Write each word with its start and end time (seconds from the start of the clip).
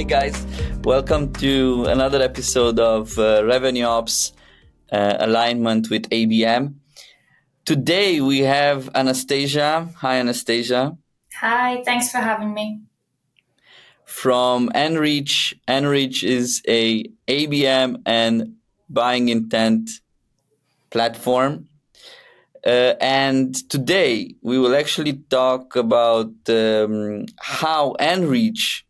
Hey 0.00 0.06
guys, 0.06 0.46
welcome 0.82 1.30
to 1.34 1.84
another 1.84 2.22
episode 2.22 2.80
of 2.80 3.18
uh, 3.18 3.44
Revenue 3.44 3.84
Ops 3.84 4.32
uh, 4.90 5.16
Alignment 5.18 5.90
with 5.90 6.08
ABM. 6.08 6.72
Today 7.66 8.22
we 8.22 8.38
have 8.38 8.90
Anastasiia. 8.94 9.92
Hi, 9.96 10.14
Anastasiia. 10.22 10.96
Hi, 11.34 11.82
thanks 11.84 12.10
for 12.10 12.16
having 12.16 12.54
me. 12.54 12.80
From 14.06 14.70
N.Rich. 14.74 15.60
N.Rich 15.68 16.24
is 16.24 16.62
a 16.66 17.04
ABM 17.28 18.00
and 18.06 18.54
buying 18.88 19.28
intent 19.28 19.90
platform. 20.88 21.68
Uh, 22.64 22.94
and 23.02 23.54
today 23.68 24.34
we 24.40 24.58
will 24.58 24.74
actually 24.74 25.18
talk 25.28 25.76
about 25.76 26.32
um, 26.48 27.26
how 27.38 27.92
N.Rich 27.98 28.86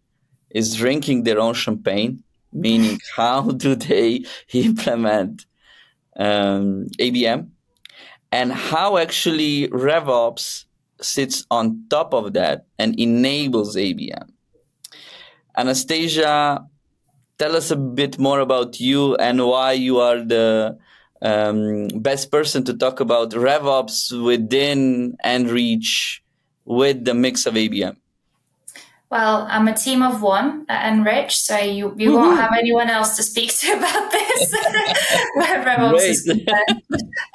is 0.50 0.76
drinking 0.76 1.24
their 1.24 1.38
own 1.38 1.54
champagne, 1.54 2.22
meaning 2.52 2.98
how 3.16 3.50
do 3.50 3.74
they 3.74 4.24
implement 4.52 5.46
um, 6.16 6.86
ABM 6.98 7.48
and 8.32 8.52
how 8.52 8.96
actually 8.96 9.68
RevOps 9.68 10.64
sits 11.00 11.46
on 11.50 11.84
top 11.88 12.14
of 12.14 12.32
that 12.34 12.66
and 12.78 12.98
enables 12.98 13.76
ABM. 13.76 14.30
Anastasiia, 15.56 16.66
tell 17.38 17.56
us 17.56 17.70
a 17.70 17.76
bit 17.76 18.18
more 18.18 18.40
about 18.40 18.78
you 18.80 19.16
and 19.16 19.44
why 19.44 19.72
you 19.72 19.98
are 19.98 20.22
the 20.22 20.78
um, 21.22 21.88
best 21.88 22.30
person 22.30 22.64
to 22.64 22.76
talk 22.76 23.00
about 23.00 23.30
RevOps 23.30 24.22
within 24.22 25.16
N.Rich 25.24 26.22
with 26.64 27.04
the 27.04 27.14
mix 27.14 27.46
of 27.46 27.54
ABM. 27.54 27.96
Well, 29.10 29.44
I'm 29.50 29.66
a 29.66 29.74
team 29.74 30.02
of 30.02 30.22
one 30.22 30.66
at 30.68 30.86
N.Rich, 30.92 31.36
so 31.36 31.58
you, 31.58 31.94
you 31.98 32.12
won't 32.12 32.38
have 32.38 32.52
anyone 32.56 32.88
else 32.88 33.16
to 33.16 33.24
speak 33.24 33.52
to 33.58 33.72
about 33.76 34.12
this. 34.12 34.54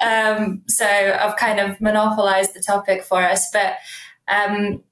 um, 0.00 0.62
so 0.68 0.86
I've 0.86 1.36
kind 1.36 1.60
of 1.60 1.78
monopolized 1.80 2.54
the 2.54 2.62
topic 2.62 3.02
for 3.02 3.22
us. 3.22 3.50
But 3.52 3.74
um, 4.26 4.82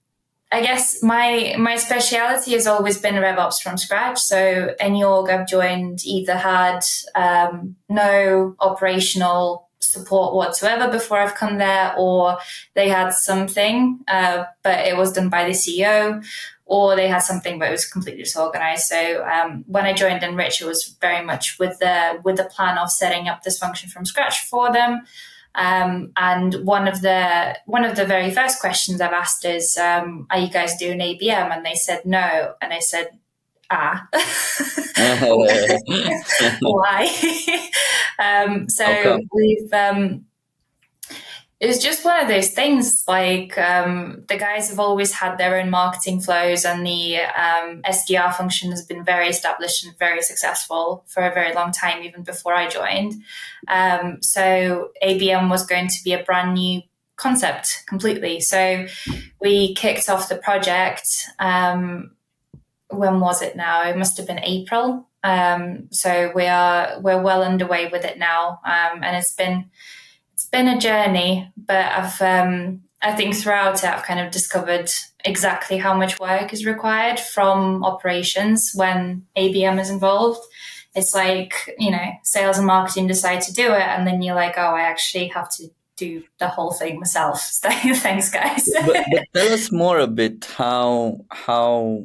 I 0.52 0.60
guess 0.60 1.02
my 1.02 1.56
my 1.58 1.76
speciality 1.76 2.52
has 2.52 2.66
always 2.66 3.00
been 3.00 3.14
RevOps 3.14 3.62
from 3.62 3.78
scratch. 3.78 4.20
So 4.20 4.74
any 4.78 5.02
org 5.02 5.30
I've 5.30 5.48
joined 5.48 6.04
either 6.04 6.36
had 6.36 6.80
um, 7.14 7.76
no 7.88 8.56
operational 8.60 9.68
support 9.80 10.34
whatsoever 10.34 10.90
before 10.90 11.18
I've 11.18 11.34
come 11.34 11.58
there, 11.58 11.94
or 11.96 12.38
they 12.74 12.88
had 12.88 13.12
something, 13.12 14.00
uh, 14.08 14.44
but 14.62 14.86
it 14.86 14.96
was 14.96 15.12
done 15.12 15.28
by 15.28 15.44
the 15.44 15.52
CEO, 15.52 16.24
or 16.66 16.96
they 16.96 17.08
had 17.08 17.18
something 17.18 17.58
but 17.58 17.68
it 17.68 17.72
was 17.72 17.86
completely 17.86 18.22
disorganized. 18.22 18.84
So 18.84 19.24
um, 19.24 19.64
when 19.66 19.84
I 19.84 19.92
joined 19.92 20.22
N.Rich, 20.22 20.62
it 20.62 20.66
was 20.66 20.96
very 21.00 21.24
much 21.24 21.58
with 21.58 21.78
the 21.78 22.20
with 22.24 22.36
the 22.36 22.44
plan 22.44 22.78
of 22.78 22.90
setting 22.90 23.28
up 23.28 23.42
this 23.42 23.58
function 23.58 23.90
from 23.90 24.04
scratch 24.04 24.46
for 24.46 24.72
them. 24.72 25.02
Um, 25.56 26.10
and 26.16 26.54
one 26.64 26.88
of 26.88 27.00
the 27.00 27.56
one 27.66 27.84
of 27.84 27.96
the 27.96 28.04
very 28.04 28.32
first 28.32 28.60
questions 28.60 29.00
I've 29.00 29.12
asked 29.12 29.44
is, 29.44 29.76
um, 29.76 30.26
"Are 30.30 30.38
you 30.38 30.48
guys 30.48 30.76
doing 30.76 30.98
ABM?" 30.98 31.54
And 31.54 31.64
they 31.64 31.74
said 31.74 32.04
no, 32.04 32.54
and 32.60 32.72
I 32.72 32.80
said, 32.80 33.10
"Ah, 33.70 34.08
why?" 36.60 37.08
um, 38.18 38.68
so 38.68 39.20
we've 39.32 39.72
it's 41.64 41.82
just 41.82 42.04
one 42.04 42.20
of 42.20 42.28
those 42.28 42.50
things 42.50 43.04
like 43.08 43.56
um, 43.58 44.24
the 44.28 44.36
guys 44.36 44.68
have 44.68 44.78
always 44.78 45.12
had 45.12 45.36
their 45.36 45.58
own 45.58 45.70
marketing 45.70 46.20
flows 46.20 46.64
and 46.64 46.86
the 46.86 47.16
um, 47.16 47.82
sdr 47.82 48.34
function 48.34 48.70
has 48.70 48.84
been 48.84 49.04
very 49.04 49.28
established 49.28 49.84
and 49.84 49.98
very 49.98 50.22
successful 50.22 51.04
for 51.06 51.22
a 51.22 51.32
very 51.32 51.54
long 51.54 51.72
time 51.72 52.02
even 52.02 52.22
before 52.22 52.54
i 52.54 52.68
joined. 52.68 53.14
Um, 53.68 54.22
so 54.22 54.90
abm 55.02 55.50
was 55.50 55.66
going 55.66 55.88
to 55.88 56.04
be 56.04 56.12
a 56.12 56.22
brand 56.22 56.54
new 56.54 56.82
concept 57.16 57.84
completely. 57.86 58.40
So 58.40 58.86
we 59.40 59.74
kicked 59.74 60.08
off 60.08 60.28
the 60.28 60.36
project 60.36 61.06
um, 61.38 62.10
when 62.88 63.20
was 63.20 63.42
it 63.42 63.56
now? 63.56 63.88
It 63.88 63.96
must 63.96 64.16
have 64.16 64.26
been 64.26 64.40
april. 64.42 65.08
Um, 65.22 65.88
so 65.90 66.32
we 66.34 66.46
are 66.46 67.00
we're 67.00 67.22
well 67.22 67.42
underway 67.42 67.88
with 67.88 68.04
it 68.04 68.18
now. 68.18 68.60
Um, 68.64 69.02
and 69.02 69.16
it's 69.16 69.34
been 69.34 69.70
been 70.44 70.68
a 70.68 70.80
journey, 70.80 71.52
but 71.56 71.84
I've 71.84 72.20
um, 72.20 72.82
I 73.02 73.12
think 73.12 73.34
throughout 73.34 73.84
it 73.84 73.90
I've 73.90 74.04
kind 74.04 74.20
of 74.20 74.32
discovered 74.32 74.90
exactly 75.24 75.78
how 75.78 75.94
much 75.94 76.18
work 76.18 76.52
is 76.52 76.66
required 76.66 77.20
from 77.20 77.84
operations 77.84 78.72
when 78.74 79.26
ABM 79.36 79.80
is 79.80 79.90
involved. 79.90 80.40
It's 80.94 81.14
like 81.14 81.74
you 81.78 81.90
know 81.90 82.06
sales 82.22 82.58
and 82.58 82.66
marketing 82.66 83.06
decide 83.06 83.42
to 83.42 83.52
do 83.52 83.72
it, 83.72 83.82
and 83.82 84.06
then 84.06 84.22
you're 84.22 84.34
like, 84.34 84.54
oh, 84.56 84.74
I 84.74 84.82
actually 84.82 85.28
have 85.28 85.50
to 85.56 85.68
do 85.96 86.22
the 86.38 86.48
whole 86.48 86.72
thing 86.72 86.98
myself. 86.98 87.40
So 87.62 87.70
thanks, 87.94 88.30
guys. 88.30 88.68
but, 88.86 89.04
but 89.10 89.24
tell 89.34 89.52
us 89.52 89.70
more 89.72 89.98
a 89.98 90.06
bit 90.06 90.44
how 90.56 91.18
how 91.30 92.04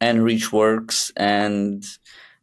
N.Rich 0.00 0.52
works, 0.52 1.12
and 1.16 1.84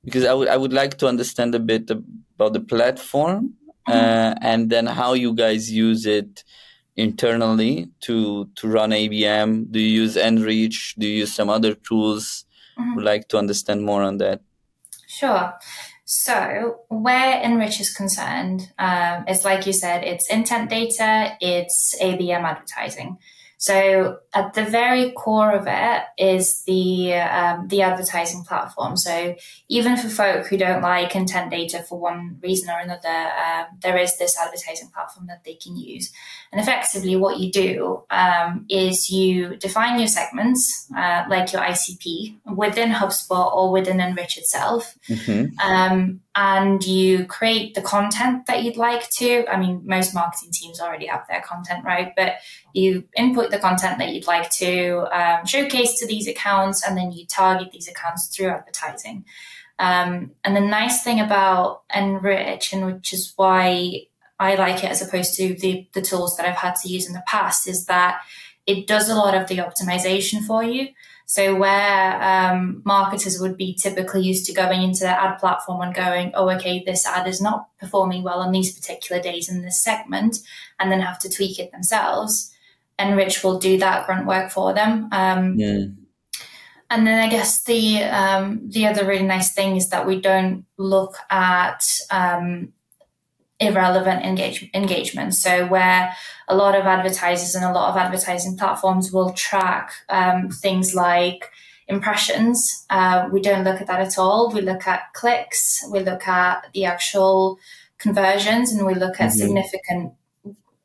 because 0.03 0.25
I 0.25 0.33
would 0.33 0.47
I 0.47 0.57
would 0.57 0.73
like 0.73 0.97
to 0.99 1.07
understand 1.07 1.55
a 1.55 1.59
bit 1.59 1.89
about 1.89 2.53
the 2.53 2.61
platform 2.61 3.55
uh, 3.87 4.35
and 4.41 4.69
then 4.69 4.85
how 4.85 5.13
you 5.13 5.33
guys 5.33 5.71
use 5.71 6.05
it 6.05 6.43
internally 6.95 7.89
to 8.01 8.49
to 8.55 8.67
run 8.67 8.91
ABM. 8.91 9.71
Do 9.71 9.79
you 9.79 10.01
use 10.01 10.17
N.Rich? 10.17 10.95
Do 10.97 11.07
you 11.07 11.19
use 11.19 11.33
some 11.33 11.49
other 11.49 11.73
tools? 11.73 12.45
Mm-hmm. 12.77 12.95
Would 12.95 13.05
like 13.05 13.27
to 13.29 13.37
understand 13.37 13.83
more 13.83 14.03
on 14.03 14.17
that. 14.17 14.41
Sure. 15.07 15.53
So 16.05 16.79
where 16.87 17.39
N.Rich 17.43 17.81
is 17.81 17.93
concerned, 17.93 18.71
um, 18.79 19.25
it's 19.27 19.45
like 19.45 19.67
you 19.67 19.73
said, 19.73 20.03
it's 20.03 20.27
intent 20.27 20.69
data, 20.69 21.37
it's 21.39 21.95
ABM 22.01 22.43
advertising. 22.43 23.17
So 23.59 24.19
at 24.33 24.53
the 24.53 24.63
very 24.63 25.11
core 25.11 25.51
of 25.51 25.65
it 25.67 26.03
is 26.17 26.63
the 26.63 27.15
um, 27.15 27.67
the 27.67 27.81
advertising 27.81 28.45
platform. 28.45 28.95
So 28.95 29.35
even 29.67 29.97
for 29.97 30.07
folk 30.07 30.47
who 30.47 30.57
don't 30.57 30.81
like 30.81 31.13
intent 31.13 31.51
data 31.51 31.79
for 31.79 31.99
one 31.99 32.39
reason 32.41 32.69
or 32.69 32.79
another, 32.79 33.09
uh, 33.09 33.65
there 33.81 33.97
is 33.97 34.17
this 34.17 34.39
advertising 34.39 34.91
platform 34.93 35.27
that 35.27 35.43
they 35.43 35.55
can 35.55 35.75
use. 35.75 36.09
And 36.53 36.61
effectively, 36.61 37.17
what 37.17 37.39
you 37.39 37.51
do 37.51 38.03
um, 38.09 38.65
is 38.69 39.09
you 39.09 39.57
define 39.57 39.99
your 39.99 40.07
segments, 40.07 40.87
uh, 40.95 41.25
like 41.29 41.51
your 41.51 41.61
ICP, 41.61 42.37
within 42.55 42.91
HubSpot 42.91 43.53
or 43.53 43.73
within 43.73 43.99
N.Rich 43.99 44.37
itself. 44.37 44.97
Mm-hmm. 45.09 45.59
Um, 45.59 46.21
and 46.35 46.81
you 46.85 47.25
create 47.25 47.75
the 47.75 47.81
content 47.81 48.45
that 48.45 48.63
you'd 48.63 48.77
like 48.77 49.09
to. 49.17 49.45
I 49.51 49.59
mean, 49.59 49.81
most 49.83 50.13
marketing 50.13 50.51
teams 50.53 50.79
already 50.79 51.07
have 51.07 51.27
their 51.27 51.41
content, 51.41 51.83
right? 51.83 52.13
But 52.15 52.35
you 52.73 53.03
input 53.17 53.48
the 53.51 53.59
content 53.59 53.97
that 53.99 54.09
you'd 54.09 54.27
like 54.27 54.49
to 54.51 55.07
um, 55.11 55.45
showcase 55.45 55.99
to 55.99 56.07
these 56.07 56.27
accounts, 56.27 56.83
and 56.85 56.97
then 56.97 57.11
you 57.11 57.25
target 57.25 57.71
these 57.71 57.87
accounts 57.87 58.27
through 58.27 58.49
advertising. 58.49 59.25
Um, 59.77 60.31
and 60.43 60.55
the 60.55 60.61
nice 60.61 61.03
thing 61.03 61.19
about 61.19 61.83
N.Rich, 61.89 62.73
and 62.73 62.85
which 62.85 63.13
is 63.13 63.33
why 63.35 64.07
I 64.39 64.55
like 64.55 64.83
it 64.83 64.91
as 64.91 65.01
opposed 65.01 65.35
to 65.35 65.53
the, 65.55 65.87
the 65.93 66.01
tools 66.01 66.35
that 66.37 66.45
I've 66.45 66.57
had 66.57 66.75
to 66.77 66.89
use 66.89 67.07
in 67.07 67.13
the 67.13 67.23
past, 67.27 67.67
is 67.67 67.85
that 67.85 68.21
it 68.65 68.87
does 68.87 69.09
a 69.09 69.15
lot 69.15 69.35
of 69.35 69.47
the 69.47 69.57
optimization 69.57 70.45
for 70.45 70.63
you. 70.63 70.89
So 71.25 71.55
where 71.55 72.21
um, 72.23 72.81
marketers 72.85 73.39
would 73.39 73.55
be 73.55 73.75
typically 73.75 74.21
used 74.21 74.47
to 74.47 74.53
going 74.53 74.81
into 74.81 75.01
their 75.01 75.13
ad 75.13 75.37
platform 75.37 75.79
and 75.81 75.93
going, 75.93 76.31
oh, 76.33 76.49
okay, 76.49 76.83
this 76.83 77.05
ad 77.05 77.27
is 77.27 77.39
not 77.39 77.67
performing 77.79 78.23
well 78.23 78.39
on 78.39 78.51
these 78.51 78.73
particular 78.73 79.21
days 79.21 79.47
in 79.47 79.61
this 79.61 79.79
segment, 79.79 80.39
and 80.79 80.91
then 80.91 81.01
have 81.01 81.19
to 81.19 81.29
tweak 81.29 81.59
it 81.59 81.71
themselves. 81.71 82.51
N.Rich 82.99 83.43
will 83.43 83.59
do 83.59 83.77
that 83.79 84.05
grunt 84.05 84.27
work 84.27 84.51
for 84.51 84.73
them. 84.73 85.09
Um, 85.11 85.55
yeah. 85.57 85.85
And 86.91 87.05
then 87.05 87.19
I 87.19 87.29
guess 87.29 87.63
the 87.63 88.03
um, 88.03 88.67
the 88.67 88.87
other 88.87 89.05
really 89.05 89.25
nice 89.25 89.53
thing 89.53 89.75
is 89.75 89.89
that 89.89 90.07
we 90.07 90.19
don't 90.19 90.65
look 90.77 91.17
at 91.29 91.85
um, 92.09 92.73
irrelevant 93.59 94.25
engage- 94.25 94.69
engagement. 94.73 95.35
So 95.35 95.67
where 95.67 96.15
a 96.47 96.55
lot 96.55 96.75
of 96.75 96.85
advertisers 96.85 97.53
and 97.53 97.63
a 97.63 97.71
lot 97.71 97.91
of 97.91 97.97
advertising 97.97 98.57
platforms 98.57 99.11
will 99.11 99.33
track 99.33 99.91
um, 100.09 100.49
things 100.49 100.95
like 100.95 101.51
impressions. 101.87 102.85
Uh, 102.89 103.27
we 103.31 103.41
don't 103.41 103.63
look 103.63 103.81
at 103.81 103.87
that 103.87 103.99
at 103.99 104.17
all. 104.17 104.51
We 104.51 104.61
look 104.61 104.87
at 104.87 105.13
clicks. 105.13 105.83
We 105.91 105.99
look 105.99 106.27
at 106.27 106.67
the 106.73 106.85
actual 106.85 107.59
conversions, 107.97 108.71
and 108.71 108.85
we 108.85 108.95
look 108.95 109.19
at 109.19 109.29
mm-hmm. 109.29 109.39
significant 109.39 110.13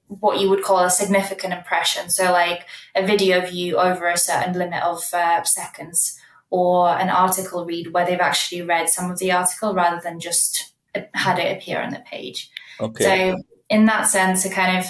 what 0.09 0.41
you 0.41 0.51
would 0.51 0.63
call 0.63 0.81
a 0.81 0.91
significant 0.91 1.53
impression. 1.53 2.11
So 2.11 2.31
like 2.33 2.67
a 2.95 3.07
video 3.07 3.41
view 3.41 3.77
over 3.77 4.09
a 4.09 4.19
certain 4.19 4.55
limit 4.55 4.83
of 4.83 5.03
uh, 5.13 5.43
seconds 5.45 6.19
or 6.51 6.89
an 6.89 7.09
article 7.09 7.65
read 7.65 7.93
where 7.93 8.07
they've 8.07 8.21
actually 8.21 8.63
read 8.63 8.89
some 8.89 9.11
of 9.11 9.19
the 9.19 9.33
article 9.33 9.75
rather 9.75 10.01
than 10.01 10.21
just 10.21 10.73
had 11.15 11.39
it 11.39 11.57
appear 11.57 11.81
on 11.81 11.91
the 11.91 12.01
page. 12.01 12.51
Okay. 12.81 13.33
So 13.33 13.43
in 13.69 13.87
that 13.87 14.05
sense, 14.05 14.45
a 14.45 14.51
kind 14.51 14.79
of 14.79 14.85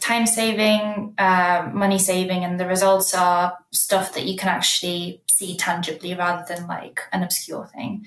time 0.00 0.26
saving, 0.26 1.14
uh, 1.16 1.70
money 1.72 1.98
saving, 1.98 2.44
and 2.44 2.58
the 2.58 2.66
results 2.66 3.14
are 3.14 3.56
stuff 3.70 4.14
that 4.14 4.26
you 4.26 4.36
can 4.36 4.48
actually 4.48 5.22
see 5.26 5.56
tangibly 5.56 6.14
rather 6.14 6.44
than 6.46 6.66
like 6.66 7.00
an 7.12 7.22
obscure 7.22 7.66
thing. 7.74 8.04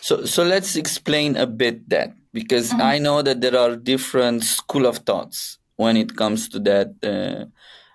so 0.00 0.24
so 0.24 0.42
let's 0.42 0.74
explain 0.74 1.36
a 1.36 1.46
bit 1.46 1.88
that 1.88 2.12
because 2.32 2.70
mm-hmm. 2.70 2.82
I 2.82 2.98
know 2.98 3.22
that 3.22 3.40
there 3.40 3.56
are 3.58 3.76
different 3.76 4.44
school 4.44 4.86
of 4.86 4.98
thoughts 4.98 5.58
when 5.76 5.96
it 5.96 6.16
comes 6.16 6.48
to 6.50 6.58
that, 6.60 6.94
uh, 7.02 7.46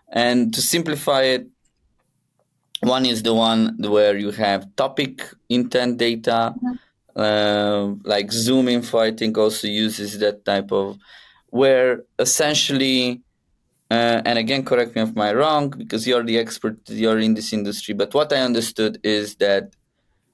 and 0.10 0.54
to 0.54 0.62
simplify 0.62 1.24
it, 1.24 1.48
one 2.82 3.06
is 3.06 3.24
the 3.24 3.34
one 3.34 3.76
where 3.80 4.18
you 4.18 4.32
have 4.32 4.76
topic 4.76 5.24
intent 5.50 5.98
data, 5.98 6.54
mm-hmm. 6.56 7.20
uh, 7.20 7.96
like 8.04 8.28
ZoomInfo. 8.28 9.00
I 9.00 9.12
think 9.12 9.38
also 9.38 9.68
uses 9.68 10.20
that 10.20 10.46
type 10.46 10.72
of 10.72 10.98
where 11.50 12.04
essentially 12.20 13.22
uh, 13.94 14.24
and 14.26 14.40
again, 14.40 14.66
correct 14.66 14.96
me 14.96 15.04
if 15.04 15.16
I'm 15.16 15.36
wrong, 15.38 15.70
because 15.70 16.08
you're 16.08 16.24
the 16.24 16.40
expert, 16.40 16.78
you're 16.88 17.20
in 17.20 17.36
this 17.36 17.54
industry. 17.54 17.94
But 17.94 18.12
what 18.14 18.34
I 18.34 18.38
understood 18.38 19.00
is 19.04 19.36
that 19.36 19.76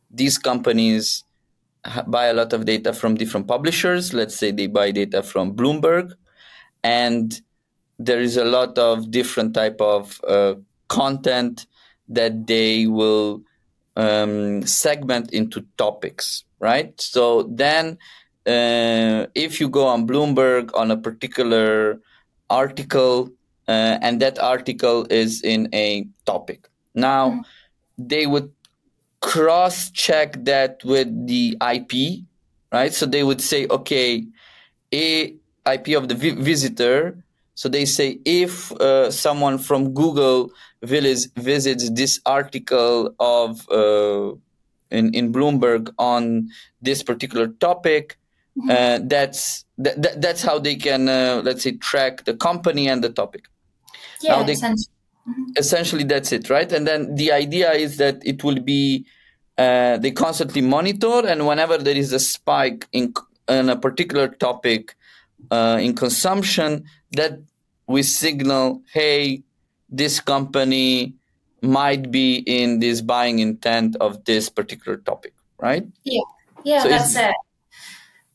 these 0.10 0.38
companies 0.38 1.26
buy 2.08 2.26
a 2.26 2.34
lot 2.34 2.54
of 2.54 2.66
data 2.66 2.94
from 2.94 3.16
different 3.16 3.48
publishers. 3.48 4.14
Let's 4.14 4.36
say 4.36 4.52
they 4.52 4.68
buy 4.68 4.92
data 4.92 5.24
from 5.24 5.56
Bloomberg, 5.56 6.14
and 6.84 7.40
there 7.98 8.22
is 8.22 8.38
a 8.38 8.46
lot 8.46 8.78
of 8.78 9.12
different 9.12 9.54
type 9.54 9.80
of 9.82 10.22
uh, 10.28 10.56
content 10.88 11.68
that 12.08 12.48
they 12.48 12.88
will 12.88 13.42
um, 13.96 14.66
segment 14.66 15.32
into 15.32 15.66
topics, 15.78 16.44
right? 16.60 17.00
So 17.00 17.44
then, 17.44 17.98
uh, 18.46 19.28
if 19.36 19.60
you 19.60 19.70
go 19.70 19.86
on 19.88 20.08
Bloomberg 20.08 20.72
on 20.74 20.92
a 20.92 20.98
particular 20.98 22.00
article, 22.50 23.32
uh, 23.68 24.00
and 24.02 24.22
that 24.22 24.40
article 24.40 25.06
is 25.10 25.42
in 25.44 25.70
a 25.74 26.08
topic, 26.26 26.70
now 26.96 27.30
mm-hmm. 27.30 27.42
they 27.98 28.26
would 28.26 28.52
cross 29.22 29.90
check 29.92 30.46
that 30.46 30.84
with 30.84 31.28
the 31.28 31.58
IP, 31.62 32.24
right? 32.72 32.94
So 32.94 33.06
they 33.06 33.24
would 33.24 33.42
say, 33.42 33.68
okay, 33.68 34.26
a 34.94 35.36
IP 35.72 35.90
of 35.90 36.08
the 36.08 36.16
vi- 36.16 36.42
visitor. 36.42 37.24
So 37.56 37.68
they 37.68 37.86
say 37.86 38.20
if 38.26 38.72
uh, 38.74 39.12
someone 39.12 39.58
from 39.58 39.94
Google 39.94 40.52
visits, 40.82 41.28
visits 41.36 41.90
this 41.90 42.22
article 42.26 43.14
of 43.20 43.70
uh, 43.70 44.36
in 44.92 45.14
in 45.14 45.34
Bloomberg 45.34 45.94
on 46.00 46.50
this 46.82 47.04
particular 47.04 47.48
topic, 47.48 48.18
mm-hmm. 48.58 48.70
uh, 48.70 49.00
that's 49.04 49.66
that, 49.78 50.22
that's 50.22 50.42
how 50.42 50.58
they 50.58 50.76
can 50.76 51.10
uh, 51.10 51.42
let's 51.44 51.64
say 51.64 51.74
track 51.74 52.24
the 52.24 52.34
company 52.34 52.88
and 52.88 53.04
the 53.04 53.10
topic. 53.10 53.50
Yeah, 54.22 54.38
now 54.38 54.44
they, 54.44 54.54
essentially. 54.54 54.99
Mm-hmm. 55.30 55.52
essentially 55.58 56.04
that's 56.04 56.32
it, 56.32 56.50
right? 56.50 56.72
And 56.72 56.88
then 56.88 57.16
the 57.16 57.32
idea 57.32 57.72
is 57.74 57.98
that 57.98 58.18
it 58.26 58.44
will 58.44 58.60
be 58.60 59.06
uh, 59.58 59.98
they 59.98 60.12
constantly 60.12 60.62
monitor, 60.62 61.28
and 61.28 61.46
whenever 61.46 61.78
there 61.78 61.96
is 61.96 62.14
a 62.14 62.20
spike 62.20 62.88
in, 62.94 63.14
in 63.50 63.70
a 63.70 63.76
particular 63.76 64.30
topic 64.30 64.96
uh, 65.52 65.78
in 65.82 65.94
consumption, 65.94 66.86
that 67.12 67.40
we 67.86 68.02
signal, 68.04 68.82
hey, 68.94 69.44
this 69.90 70.22
company 70.22 71.14
might 71.62 72.10
be 72.10 72.38
in 72.38 72.80
this 72.80 73.02
buying 73.02 73.40
intent 73.40 73.98
of 73.98 74.24
this 74.24 74.50
particular 74.50 74.98
topic, 74.98 75.34
right? 75.60 75.86
Yeah, 76.06 76.22
yeah, 76.64 76.84
so 76.84 76.90
that's 76.90 77.16
it. 77.16 77.36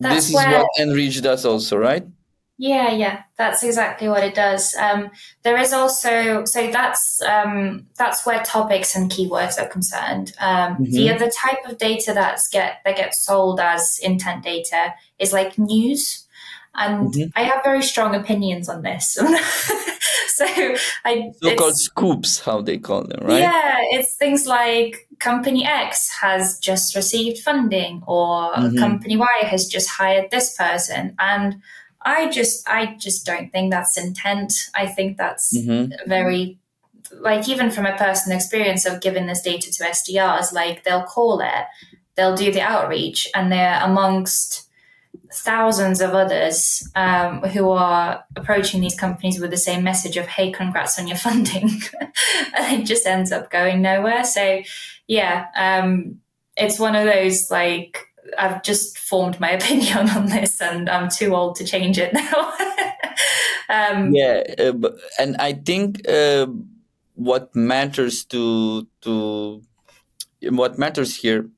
That's 0.01 0.15
this 0.17 0.29
is 0.29 0.35
what 0.35 0.67
N.Rich 0.79 1.23
does 1.23 1.47
also, 1.47 1.79
right? 1.79 2.07
Yeah, 2.57 2.93
yeah, 2.93 3.23
that's 3.37 3.65
exactly 3.65 4.09
what 4.09 4.23
it 4.23 4.35
does. 4.35 4.77
Um, 4.77 5.11
there 5.43 5.59
is 5.59 5.73
also 5.73 6.45
so 6.45 6.71
that's 6.71 7.21
um, 7.23 7.87
that's 7.99 8.25
where 8.25 8.43
topics 8.45 8.95
and 8.95 9.11
keywords 9.11 9.61
are 9.61 9.69
concerned. 9.69 10.33
Um, 10.39 10.75
mm-hmm. 10.75 10.85
The 10.85 11.11
other 11.11 11.31
type 11.31 11.59
of 11.69 11.79
data 11.79 12.13
that's 12.15 12.49
get 12.49 12.79
that 12.85 12.97
gets 12.97 13.25
sold 13.25 13.59
as 13.59 13.99
intent 14.01 14.45
data 14.45 14.95
is 15.19 15.33
like 15.33 15.59
news, 15.59 16.29
and 16.77 17.13
mm-hmm. 17.13 17.31
I 17.35 17.43
have 17.43 17.65
very 17.65 17.83
strong 17.83 18.15
opinions 18.15 18.69
on 18.69 18.83
this. 18.83 19.15
so 20.29 20.47
I 21.05 21.33
so-called 21.43 21.77
scoops, 21.77 22.39
how 22.39 22.61
they 22.63 22.79
call 22.79 23.03
them, 23.03 23.27
right? 23.27 23.41
Yeah, 23.41 23.79
it's 23.91 24.15
things 24.15 24.47
like 24.47 25.09
company 25.19 25.67
X 25.67 26.09
has 26.21 26.61
just 26.61 26.95
received 26.95 27.41
funding, 27.41 28.05
or 28.07 28.53
mm-hmm. 28.53 28.79
company 28.79 29.17
Y 29.17 29.39
has 29.43 29.67
just 29.67 29.89
hired 29.91 30.31
this 30.31 30.57
person, 30.57 31.17
and 31.19 31.57
I 32.05 32.29
just 32.29 32.69
I 32.69 32.97
just 32.99 33.25
don't 33.25 33.51
think 33.51 33.71
that's 33.71 33.97
intent. 33.97 34.53
I 34.75 34.87
think 34.87 35.17
that's 35.17 35.57
mm-hmm. 35.57 36.09
very 36.09 36.59
like 37.13 37.49
even 37.49 37.71
from 37.71 37.87
a 37.87 37.97
personal 37.97 38.37
experience 38.37 38.87
of 38.87 39.01
giving 39.01 39.27
this 39.27 39.43
data 39.43 39.71
to 39.71 39.85
SDRs, 39.85 40.53
like 40.53 40.85
they'll 40.85 41.05
call 41.05 41.41
it, 41.41 41.65
they'll 42.17 42.37
do 42.37 42.53
the 42.53 42.61
outreach, 42.61 43.29
and 43.35 43.51
they're 43.51 43.81
amongst 43.83 44.69
thousands 45.33 46.01
of 46.01 46.11
others 46.11 46.89
um, 46.95 47.41
who 47.41 47.71
are 47.71 48.25
approaching 48.37 48.81
these 48.81 48.95
companies 48.95 49.41
with 49.41 49.51
the 49.51 49.57
same 49.57 49.83
message 49.83 50.17
of 50.17 50.27
"Hey, 50.27 50.51
congrats 50.53 50.99
on 50.99 51.07
your 51.07 51.17
funding," 51.29 51.71
and 52.57 52.81
it 52.81 52.87
just 52.87 53.07
ends 53.07 53.33
up 53.33 53.51
going 53.51 53.83
nowhere. 53.83 54.25
So, 54.25 54.63
yeah, 55.07 55.47
um, 55.57 56.21
it's 56.57 56.79
one 56.79 56.97
of 56.97 57.05
those 57.05 57.51
like 57.51 58.09
I've 58.39 58.63
just 58.63 58.99
formed 58.99 59.39
my 59.41 59.51
opinion 59.59 60.11
on 60.11 60.27
this, 60.27 60.61
and 60.61 60.89
I'm 60.89 61.09
too 61.09 61.35
old 61.35 61.57
to 61.57 61.65
change 61.65 61.99
it 61.99 62.13
now. 62.13 62.53
um, 63.69 64.15
yeah, 64.15 64.43
uh, 64.59 64.91
and 65.19 65.37
I 65.37 65.53
think 65.53 66.09
uh, 66.09 66.47
what 67.15 67.55
matters 67.55 68.25
to 68.27 68.87
to 69.03 69.63
what 70.51 70.79
matters 70.79 71.17
here, 71.17 71.49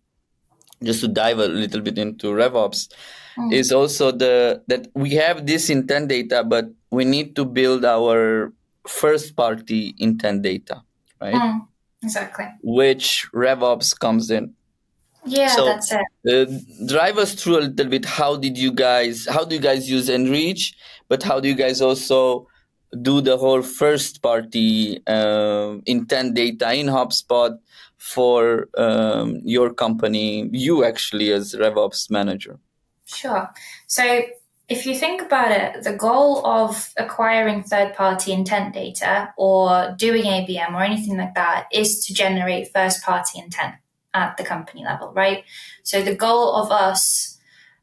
just 0.82 1.00
to 1.00 1.08
dive 1.08 1.38
a 1.38 1.48
little 1.48 1.80
bit 1.80 1.98
into 1.98 2.28
RevOps, 2.28 2.92
mm. 3.36 3.52
is 3.52 3.72
also 3.72 4.10
the 4.10 4.62
that 4.66 4.88
we 4.94 5.14
have 5.14 5.46
this 5.46 5.70
intent 5.70 6.08
data, 6.08 6.44
but 6.44 6.70
we 6.90 7.04
need 7.04 7.36
to 7.36 7.44
build 7.44 7.84
our 7.84 8.52
first 8.86 9.36
party 9.36 9.94
intent 9.98 10.42
data, 10.42 10.82
right? 11.20 11.34
Mm, 11.34 11.66
exactly. 12.02 12.46
Which 12.62 13.26
RevOps 13.34 13.98
comes 13.98 14.30
in 14.30 14.54
yeah, 15.26 15.48
so, 15.48 15.64
that's 15.64 15.92
it. 15.92 16.06
Uh, 16.28 16.86
drive 16.86 17.18
us 17.18 17.34
through 17.34 17.58
a 17.58 17.64
little 17.68 17.86
bit. 17.86 18.04
How 18.04 18.36
did 18.36 18.56
you 18.56 18.72
guys? 18.72 19.26
How 19.26 19.44
do 19.44 19.54
you 19.54 19.60
guys 19.60 19.90
use 19.90 20.08
N.Rich? 20.08 20.74
But 21.08 21.22
how 21.22 21.40
do 21.40 21.48
you 21.48 21.54
guys 21.54 21.80
also 21.80 22.46
do 23.02 23.20
the 23.20 23.36
whole 23.36 23.62
first 23.62 24.22
party 24.22 25.02
uh, 25.06 25.76
intent 25.86 26.34
data 26.34 26.72
in 26.72 26.86
HubSpot 26.86 27.58
for 27.98 28.68
um, 28.76 29.40
your 29.44 29.72
company? 29.72 30.48
You 30.52 30.84
actually 30.84 31.32
as 31.32 31.54
RevOps 31.54 32.10
manager. 32.10 32.58
Sure. 33.04 33.50
So 33.86 34.22
if 34.68 34.84
you 34.84 34.96
think 34.96 35.22
about 35.22 35.52
it, 35.52 35.84
the 35.84 35.92
goal 35.92 36.44
of 36.44 36.92
acquiring 36.96 37.62
third 37.62 37.94
party 37.94 38.32
intent 38.32 38.74
data 38.74 39.32
or 39.36 39.94
doing 39.96 40.24
ABM 40.24 40.74
or 40.74 40.82
anything 40.82 41.16
like 41.16 41.34
that 41.34 41.66
is 41.72 42.04
to 42.06 42.14
generate 42.14 42.72
first 42.72 43.04
party 43.04 43.38
intent 43.38 43.74
at 44.16 44.36
the 44.36 44.44
company 44.44 44.82
level, 44.82 45.12
right? 45.12 45.44
So 45.82 46.02
the 46.02 46.14
goal 46.14 46.54
of 46.56 46.72
us 46.72 47.38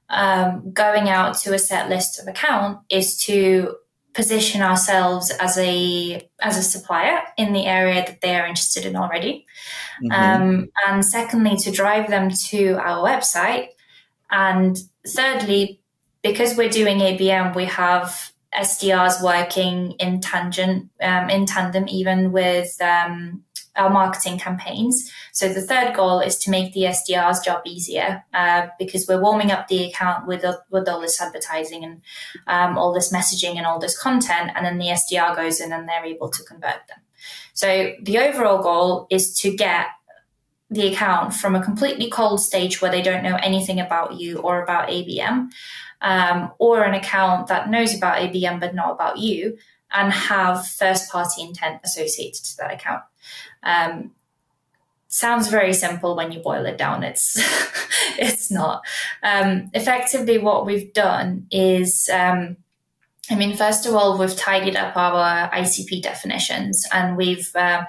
um, 0.10 0.72
going 0.74 1.08
out 1.10 1.38
to 1.40 1.54
a 1.54 1.60
set 1.60 1.90
list 1.90 2.20
of 2.20 2.28
account 2.28 2.80
is 2.90 3.18
to 3.26 3.76
position 4.14 4.62
ourselves 4.62 5.32
as 5.40 5.58
a 5.58 6.30
as 6.40 6.58
a 6.58 6.62
supplier 6.62 7.20
in 7.38 7.54
the 7.54 7.66
area 7.66 8.06
that 8.06 8.22
they 8.22 8.36
are 8.36 8.46
interested 8.46 8.86
in 8.86 8.96
already, 8.96 9.46
mm-hmm. 10.04 10.12
um, 10.12 10.70
and 10.88 11.06
secondly 11.06 11.56
to 11.58 11.72
drive 11.72 12.10
them 12.10 12.30
to 12.50 12.74
our 12.74 13.08
website, 13.08 13.70
and 14.30 14.78
thirdly 15.08 15.80
because 16.22 16.56
we're 16.58 16.70
doing 16.70 17.00
ABM, 17.00 17.56
we 17.56 17.66
have 17.66 18.32
SDRs 18.58 19.22
working 19.24 19.92
in 20.00 20.22
tangent 20.22 20.90
um, 21.02 21.30
in 21.30 21.46
tandem 21.46 21.86
even 21.88 22.32
with 22.32 22.80
um, 22.82 23.44
our 23.76 23.90
marketing 23.90 24.38
campaigns. 24.38 25.12
So 25.32 25.50
the 25.50 25.62
third 25.62 25.96
goal 25.96 26.20
is 26.20 26.38
to 26.40 26.52
make 26.52 26.74
the 26.74 26.82
SDR's 26.84 27.40
job 27.40 27.62
easier 27.66 28.24
uh, 28.34 28.68
because 28.78 29.08
we're 29.08 29.22
warming 29.22 29.52
up 29.52 29.68
the 29.68 29.86
account 29.86 30.28
with 30.28 30.46
with 30.70 30.88
all 30.88 31.02
this 31.02 31.20
advertising 31.22 31.84
and 31.84 32.02
um, 32.48 32.78
all 32.78 32.94
this 32.94 33.12
messaging 33.12 33.58
and 33.58 33.66
all 33.66 33.80
this 33.80 33.98
content, 33.98 34.52
and 34.56 34.66
then 34.66 34.78
the 34.78 34.88
SDR 34.88 35.36
goes 35.36 35.60
in 35.60 35.72
and 35.72 35.88
they're 35.88 36.06
able 36.06 36.30
to 36.30 36.44
convert 36.44 36.88
them. 36.88 37.00
So 37.54 37.94
the 38.02 38.18
overall 38.20 38.62
goal 38.62 39.08
is 39.10 39.34
to 39.40 39.56
get 39.56 39.88
the 40.70 40.92
account 40.92 41.34
from 41.34 41.56
a 41.56 41.64
completely 41.64 42.10
cold 42.10 42.42
stage 42.42 42.82
where 42.82 42.92
they 42.92 43.02
don't 43.02 43.24
know 43.24 43.38
anything 43.42 43.80
about 43.80 44.20
you 44.20 44.40
or 44.40 44.64
about 44.64 44.90
ABM, 44.90 45.50
um, 46.02 46.52
or 46.58 46.84
an 46.84 46.94
account 46.94 47.48
that 47.48 47.70
knows 47.70 47.96
about 47.96 48.18
ABM 48.18 48.60
but 48.60 48.74
not 48.76 48.92
about 48.92 49.18
you, 49.18 49.58
and 49.92 50.12
have 50.12 50.68
first 50.68 51.12
party 51.12 51.42
intent 51.42 51.80
associated 51.84 52.44
to 52.44 52.58
that 52.58 52.74
account. 52.74 53.04
Um, 53.64 54.12
sounds 55.08 55.48
very 55.48 55.74
simple 55.74 56.16
when 56.16 56.32
you 56.32 56.40
boil 56.40 56.66
it 56.66 56.78
down. 56.78 57.04
It's 57.04 57.38
it's 58.18 58.52
not. 58.52 58.84
Um, 59.22 59.70
effectively, 59.74 60.38
what 60.38 60.66
we've 60.66 60.92
done 60.94 61.48
is, 61.52 62.10
um, 62.12 62.58
I 63.30 63.36
mean, 63.36 63.56
first 63.56 63.86
of 63.86 63.96
all, 63.96 64.18
we've 64.18 64.36
tidied 64.36 64.76
up 64.76 64.98
our 64.98 65.50
ICP 65.52 66.02
definitions, 66.02 66.88
and 66.92 67.16
we've 67.16 67.56
uh, 67.56 67.84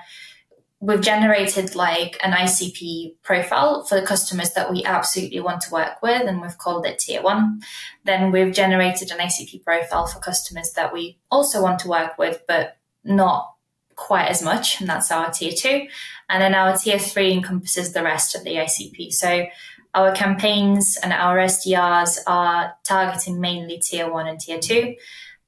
we've 0.81 1.00
generated 1.00 1.75
like 1.75 2.19
an 2.23 2.33
ICP 2.33 3.14
profile 3.23 3.85
for 3.85 3.99
the 3.99 4.07
customers 4.07 4.52
that 4.52 4.71
we 4.71 4.85
absolutely 4.85 5.40
want 5.40 5.62
to 5.62 5.73
work 5.73 6.02
with, 6.02 6.28
and 6.28 6.43
we've 6.43 6.59
called 6.59 6.85
it 6.85 6.99
tier 6.99 7.23
one. 7.23 7.62
Then 8.04 8.33
we've 8.33 8.52
generated 8.52 9.11
an 9.11 9.19
ICP 9.19 9.64
profile 9.64 10.07
for 10.07 10.21
customers 10.21 10.73
that 10.73 10.93
we 10.93 11.16
also 11.31 11.62
want 11.62 11.78
to 11.81 11.88
work 11.88 12.19
with, 12.19 12.43
but 12.47 12.76
not 13.02 13.54
quite 13.97 14.29
as 14.29 14.43
much, 14.43 14.81
and 14.81 14.89
that's 14.89 15.11
our 15.11 15.31
tier 15.31 15.53
two. 15.53 15.87
And 16.29 16.43
then 16.43 16.55
our 16.55 16.77
tier 16.77 16.99
three 16.99 17.33
encompasses 17.33 17.93
the 17.93 18.03
rest 18.03 18.35
of 18.35 18.45
the 18.45 18.55
ICP. 18.57 19.13
So 19.13 19.47
our 19.95 20.13
campaigns 20.13 20.99
and 21.03 21.13
our 21.13 21.37
SDRs 21.39 22.19
are 22.27 22.75
targeting 22.83 23.41
mainly 23.41 23.79
tier 23.79 24.11
one 24.11 24.27
and 24.27 24.41
tier 24.41 24.59
two. 24.59 24.97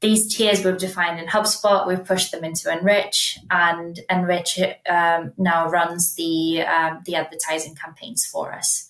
These 0.00 0.37
tiers 0.37 0.65
we've 0.65 0.76
defined 0.76 1.19
in 1.19 1.26
HubSpot, 1.26 1.87
we've 1.87 2.05
pushed 2.05 2.31
them 2.31 2.45
into 2.45 2.71
N.Rich, 2.71 3.38
and 3.50 3.99
N.Rich 4.11 4.61
um, 4.88 5.33
now 5.38 5.69
runs 5.69 6.15
the 6.15 6.62
um, 6.62 7.00
the 7.07 7.17
advertising 7.17 7.75
campaigns 7.75 8.26
for 8.26 8.53
us. 8.53 8.88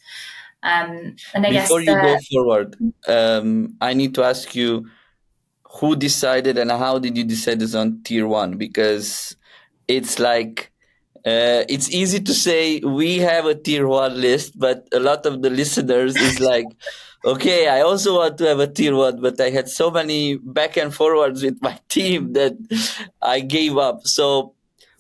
Um, 0.63 1.15
and 1.33 1.47
I 1.47 1.53
guess 1.53 1.69
Before 1.69 1.81
you 1.81 1.87
go 1.87 2.19
forward, 2.31 2.77
um, 3.07 3.77
I 3.81 3.95
need 3.95 4.17
to 4.17 4.25
ask 4.25 4.55
you 4.57 4.91
who 5.81 5.95
decided 5.95 6.59
and 6.59 6.71
how 6.71 6.99
did 6.99 7.17
you 7.17 7.25
decide 7.25 7.61
this 7.61 7.75
on 7.75 8.03
tier 8.03 8.27
one? 8.27 8.57
Because 8.57 9.37
it's 9.89 10.19
like 10.19 10.73
uh, 11.27 11.65
it's 11.69 11.91
easy 11.91 12.21
to 12.21 12.33
say 12.33 12.79
we 12.81 13.19
have 13.19 13.47
a 13.47 13.55
tier 13.55 13.89
one 13.89 14.21
list, 14.21 14.57
but 14.57 14.87
a 14.93 15.01
lot 15.01 15.27
of 15.27 15.43
the 15.43 15.51
listeners 15.51 16.15
is 16.15 16.39
like, 16.53 16.67
okay, 17.25 17.67
I 17.69 17.81
also 17.81 18.19
want 18.19 18.39
to 18.39 18.47
have 18.47 18.61
a 18.61 18.69
tier 18.69 18.95
one, 18.95 19.21
but 19.21 19.41
I 19.41 19.51
had 19.51 19.69
so 19.69 19.91
many 19.91 20.37
back 20.37 20.77
and 20.77 20.95
forwards 20.95 21.43
with 21.43 21.61
my 21.61 21.81
team 21.89 22.33
that 22.35 22.55
I 23.21 23.41
gave 23.41 23.77
up. 23.77 24.07
So, 24.07 24.55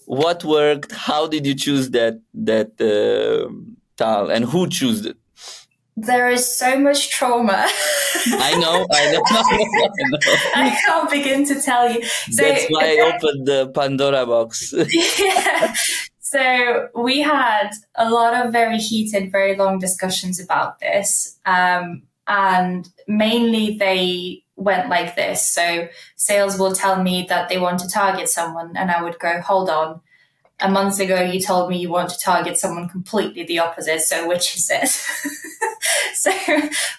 what 0.07 0.43
worked? 0.45 0.91
How 0.93 1.29
did 1.29 1.47
you 1.47 1.55
choose 1.55 1.91
that 1.91 2.21
that 2.35 2.71
uh, 2.81 3.53
Tal, 3.97 4.31
and 4.31 4.45
who 4.45 4.69
chose 4.69 5.07
it? 5.07 5.17
There 5.99 6.29
is 6.29 6.59
so 6.59 6.79
much 6.79 7.11
trauma. 7.11 7.67
I 8.27 8.57
know, 8.59 8.87
I 8.93 9.13
know, 9.13 9.23
I 9.31 9.57
know. 9.57 10.19
I 10.55 10.79
can't 10.85 11.11
begin 11.11 11.47
to 11.47 11.61
tell 11.61 11.91
you. 11.91 12.05
So, 12.05 12.43
That's 12.43 12.67
why 12.69 12.99
I 12.99 13.15
opened 13.15 13.47
the 13.47 13.71
Pandora 13.75 14.27
box. 14.27 14.75
yeah. 15.19 15.75
So 16.21 16.89
we 16.95 17.21
had 17.21 17.71
a 17.95 18.11
lot 18.11 18.35
of 18.35 18.53
very 18.53 18.79
heated, 18.79 19.33
very 19.33 19.57
long 19.57 19.79
discussions 19.79 20.39
about 20.39 20.81
this. 20.81 21.39
Um, 21.47 22.03
and 22.27 22.89
mainly 23.07 23.79
they 23.79 24.43
went 24.57 24.89
like 24.89 25.17
this. 25.17 25.47
So 25.47 25.89
sales 26.17 26.59
will 26.59 26.75
tell 26.75 27.03
me 27.03 27.27
that 27.29 27.49
they 27.49 27.59
want 27.59 27.81
to 27.81 27.89
target 27.89 28.29
someone, 28.29 28.77
and 28.77 28.91
I 28.91 29.03
would 29.03 29.19
go, 29.19 29.41
hold 29.41 29.71
on. 29.71 30.01
A 30.61 30.71
month 30.71 30.99
ago, 31.01 31.21
you 31.21 31.41
told 31.41 31.69
me 31.69 31.79
you 31.79 31.91
want 31.91 32.11
to 32.11 32.19
target 32.19 32.59
someone 32.59 32.89
completely 32.89 33.45
the 33.45 33.59
opposite. 33.59 34.01
So 34.01 34.27
which 34.27 34.57
is 34.57 34.71
it? 34.71 34.89
so 36.15 36.33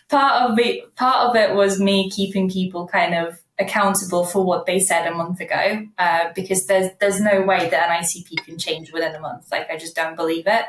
part 0.09 0.51
of 0.51 0.59
it, 0.59 0.95
part 0.95 1.29
of 1.29 1.35
it 1.35 1.55
was 1.55 1.79
me 1.79 2.09
keeping 2.09 2.49
people 2.49 2.87
kind 2.87 3.15
of 3.15 3.41
accountable 3.59 4.23
for 4.23 4.43
what 4.43 4.65
they 4.65 4.79
said 4.79 5.07
a 5.07 5.15
month 5.15 5.39
ago 5.39 5.83
uh, 5.97 6.25
because 6.35 6.67
there's 6.67 6.91
there's 6.99 7.19
no 7.19 7.41
way 7.41 7.69
that 7.69 7.89
an 7.89 8.03
ICP 8.03 8.45
can 8.45 8.57
change 8.57 8.91
within 8.91 9.15
a 9.15 9.19
month. 9.19 9.51
Like 9.51 9.69
I 9.71 9.77
just 9.77 9.95
don't 9.95 10.15
believe 10.15 10.45
it. 10.47 10.65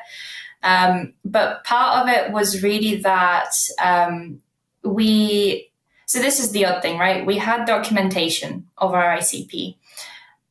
Um, 0.63 1.15
but 1.25 1.65
part 1.65 2.03
of 2.03 2.09
it 2.09 2.33
was 2.33 2.63
really 2.63 2.97
that 3.03 3.53
um, 3.83 4.41
we. 4.83 5.71
So 6.07 6.21
this 6.21 6.41
is 6.41 6.53
the 6.53 6.65
odd 6.65 6.81
thing, 6.81 6.99
right? 6.99 7.27
We 7.27 7.37
had 7.37 7.67
documentation 7.67 8.67
of 8.79 8.95
our 8.95 9.19
ICP, 9.19 9.77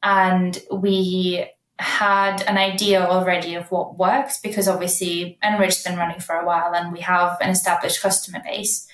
and 0.04 0.62
we 0.72 1.48
had 1.80 2.42
an 2.44 2.58
idea 2.58 3.06
already 3.06 3.56
of 3.56 3.70
what 3.72 3.98
works 3.98 4.40
because 4.40 4.68
obviously 4.68 5.38
N.Rich's 5.44 5.84
been 5.84 5.98
running 5.98 6.20
for 6.20 6.36
a 6.36 6.46
while 6.46 6.74
and 6.74 6.92
we 6.92 7.02
have 7.02 7.38
an 7.40 7.50
established 7.50 8.02
customer 8.02 8.42
base. 8.44 8.88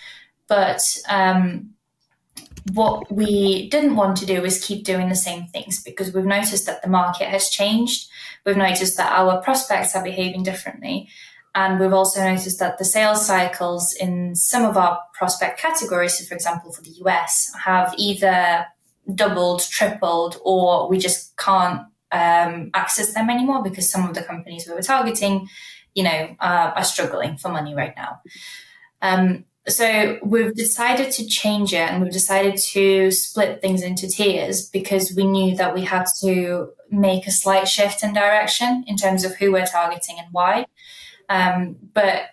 But 0.47 0.97
um, 1.07 1.71
what 2.73 3.11
we 3.11 3.69
didn't 3.69 3.95
want 3.95 4.17
to 4.17 4.25
do 4.25 4.43
is 4.43 4.63
keep 4.63 4.83
doing 4.83 5.09
the 5.09 5.15
same 5.15 5.47
things 5.47 5.81
because 5.81 6.13
we've 6.13 6.25
noticed 6.25 6.65
that 6.65 6.81
the 6.81 6.89
market 6.89 7.29
has 7.29 7.49
changed. 7.49 8.09
We've 8.45 8.57
noticed 8.57 8.97
that 8.97 9.13
our 9.13 9.41
prospects 9.41 9.95
are 9.95 10.03
behaving 10.03 10.43
differently. 10.43 11.07
And 11.55 11.79
we've 11.79 11.93
also 11.93 12.21
noticed 12.21 12.59
that 12.59 12.79
the 12.79 12.85
sales 12.85 13.25
cycles 13.25 13.93
in 13.93 14.35
some 14.35 14.65
of 14.65 14.75
our 14.75 14.99
prospect 15.13 15.59
categories, 15.59 16.17
so 16.17 16.25
for 16.25 16.33
example, 16.33 16.71
for 16.71 16.81
the 16.81 16.95
US, 17.05 17.51
have 17.63 17.93
either 17.97 18.65
doubled, 19.13 19.61
tripled, 19.61 20.37
or 20.43 20.89
we 20.89 20.97
just 20.97 21.37
can't 21.37 21.81
um, 22.13 22.69
access 22.73 23.13
them 23.13 23.29
anymore 23.29 23.63
because 23.63 23.89
some 23.89 24.07
of 24.07 24.15
the 24.15 24.23
companies 24.23 24.65
we 24.67 24.75
were 24.75 24.81
targeting, 24.81 25.47
you 25.95 26.03
know, 26.03 26.35
uh, 26.39 26.71
are 26.75 26.83
struggling 26.83 27.37
for 27.37 27.49
money 27.49 27.75
right 27.75 27.93
now. 27.97 28.21
Um, 29.01 29.45
so 29.67 30.19
we've 30.23 30.53
decided 30.53 31.11
to 31.13 31.25
change 31.25 31.73
it 31.73 31.89
and 31.89 32.03
we've 32.03 32.11
decided 32.11 32.57
to 32.57 33.11
split 33.11 33.61
things 33.61 33.81
into 33.81 34.07
tiers 34.07 34.69
because 34.69 35.13
we 35.15 35.25
knew 35.25 35.55
that 35.55 35.73
we 35.73 35.81
had 35.81 36.05
to 36.21 36.69
make 36.91 37.25
a 37.27 37.31
slight 37.31 37.67
shift 37.67 38.03
in 38.03 38.13
direction 38.13 38.83
in 38.87 38.97
terms 38.97 39.23
of 39.23 39.35
who 39.35 39.51
we're 39.51 39.65
targeting 39.65 40.17
and 40.19 40.27
why. 40.31 40.65
Um, 41.29 41.77
but 41.93 42.29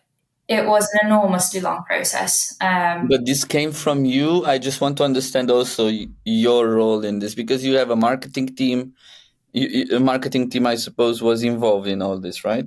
it 0.49 0.66
was 0.66 0.88
an 0.94 1.06
enormously 1.06 1.60
long 1.60 1.84
process. 1.84 2.56
Um, 2.60 3.06
but 3.06 3.25
this 3.25 3.44
came 3.44 3.70
from 3.70 4.04
you. 4.04 4.44
I 4.44 4.58
just 4.58 4.80
want 4.80 4.96
to 4.99 5.04
understand 5.04 5.49
also 5.49 5.88
your 6.25 6.68
role 6.68 7.04
in 7.04 7.20
this 7.20 7.37
because 7.37 7.64
you 7.64 7.76
have 7.76 7.90
a 7.90 7.96
marketing 7.96 8.49
team. 8.56 8.94
You, 9.52 9.97
a 9.97 10.00
marketing 10.00 10.50
team, 10.50 10.66
I 10.66 10.76
suppose, 10.76 11.23
was 11.23 11.42
involved 11.42 11.88
in 11.88 12.02
all 12.02 12.19
this, 12.19 12.45
right? 12.45 12.66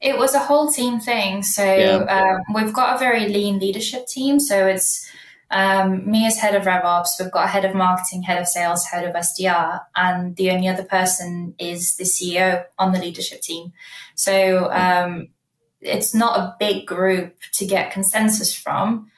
It 0.00 0.18
was 0.18 0.34
a 0.34 0.40
whole 0.40 0.70
team 0.70 0.98
thing. 0.98 1.42
So 1.42 1.64
yeah. 1.64 1.96
um, 1.96 2.54
we've 2.54 2.72
got 2.72 2.96
a 2.96 2.98
very 2.98 3.28
lean 3.28 3.58
leadership 3.58 4.06
team. 4.06 4.40
So 4.40 4.66
it's 4.66 5.08
um, 5.50 6.10
me 6.10 6.26
as 6.26 6.38
head 6.38 6.54
of 6.54 6.64
RevOps, 6.64 7.08
we've 7.20 7.30
got 7.30 7.44
a 7.44 7.48
head 7.48 7.64
of 7.64 7.74
marketing, 7.74 8.22
head 8.22 8.40
of 8.40 8.48
sales, 8.48 8.86
head 8.86 9.04
of 9.04 9.14
SDR, 9.14 9.80
and 9.94 10.34
the 10.36 10.50
only 10.50 10.66
other 10.66 10.84
person 10.84 11.54
is 11.58 11.96
the 11.96 12.04
CEO 12.04 12.64
on 12.78 12.92
the 12.92 12.98
leadership 12.98 13.42
team. 13.42 13.72
So 14.14 14.72
um, 14.72 15.28
it's 15.82 16.14
not 16.14 16.38
a 16.38 16.56
big 16.58 16.86
group 16.86 17.36
to 17.54 17.66
get 17.66 17.92
consensus 17.92 18.54
from. 18.54 19.10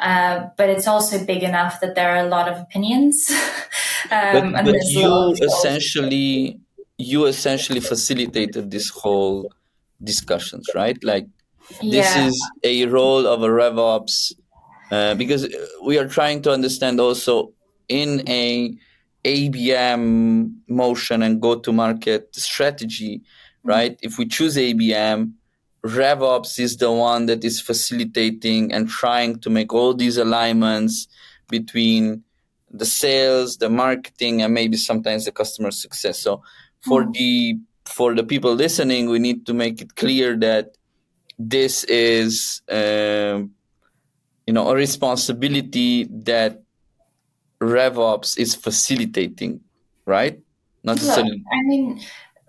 Uh, 0.00 0.48
but 0.56 0.68
it's 0.68 0.88
also 0.88 1.24
big 1.24 1.44
enough 1.44 1.80
that 1.80 1.94
there 1.94 2.10
are 2.10 2.26
a 2.26 2.28
lot 2.28 2.48
of 2.48 2.58
opinions. 2.58 3.30
Um, 4.10 4.52
but, 4.52 4.64
but 4.64 4.74
you 4.86 5.32
essentially, 5.42 6.60
you 7.02 7.26
essentially 7.26 7.80
facilitated 7.80 8.70
this 8.70 8.88
whole 8.88 9.52
discussions, 10.02 10.66
right? 10.74 11.02
Like 11.02 11.26
yeah. 11.80 12.00
this 12.00 12.16
is 12.16 12.50
a 12.62 12.86
role 12.86 13.26
of 13.26 13.42
a 13.42 13.48
RevOps 13.48 14.32
uh, 14.90 15.14
because 15.14 15.48
we 15.84 15.98
are 15.98 16.08
trying 16.08 16.42
to 16.42 16.52
understand 16.52 17.00
also 17.00 17.52
in 17.88 18.22
a 18.28 18.74
ABM 19.24 20.54
motion 20.68 21.22
and 21.22 21.40
go 21.40 21.58
to 21.58 21.72
market 21.72 22.34
strategy, 22.34 23.22
right? 23.64 23.98
If 24.02 24.18
we 24.18 24.26
choose 24.26 24.56
ABM, 24.56 25.32
RevOps 25.84 26.60
is 26.60 26.76
the 26.76 26.92
one 26.92 27.26
that 27.26 27.44
is 27.44 27.60
facilitating 27.60 28.72
and 28.72 28.88
trying 28.88 29.40
to 29.40 29.50
make 29.50 29.72
all 29.72 29.94
these 29.94 30.16
alignments 30.16 31.08
between 31.48 32.22
the 32.70 32.86
sales, 32.86 33.58
the 33.58 33.68
marketing, 33.68 34.42
and 34.42 34.54
maybe 34.54 34.76
sometimes 34.76 35.24
the 35.24 35.32
customer 35.32 35.70
success. 35.70 36.18
So 36.18 36.42
for 36.84 37.04
mm. 37.04 37.12
the 37.12 37.58
for 37.84 38.14
the 38.14 38.24
people 38.24 38.54
listening, 38.54 39.08
we 39.10 39.18
need 39.18 39.46
to 39.46 39.54
make 39.54 39.80
it 39.80 39.96
clear 39.96 40.36
that 40.36 40.76
this 41.38 41.84
is, 41.84 42.62
uh, 42.70 43.42
you 44.46 44.52
know, 44.52 44.70
a 44.70 44.74
responsibility 44.74 46.04
that 46.04 46.62
RevOps 47.60 48.38
is 48.38 48.54
facilitating, 48.54 49.60
right? 50.06 50.38
Not 50.84 50.96
necessarily. 50.96 51.42
I 51.52 51.62
mean, 51.66 52.00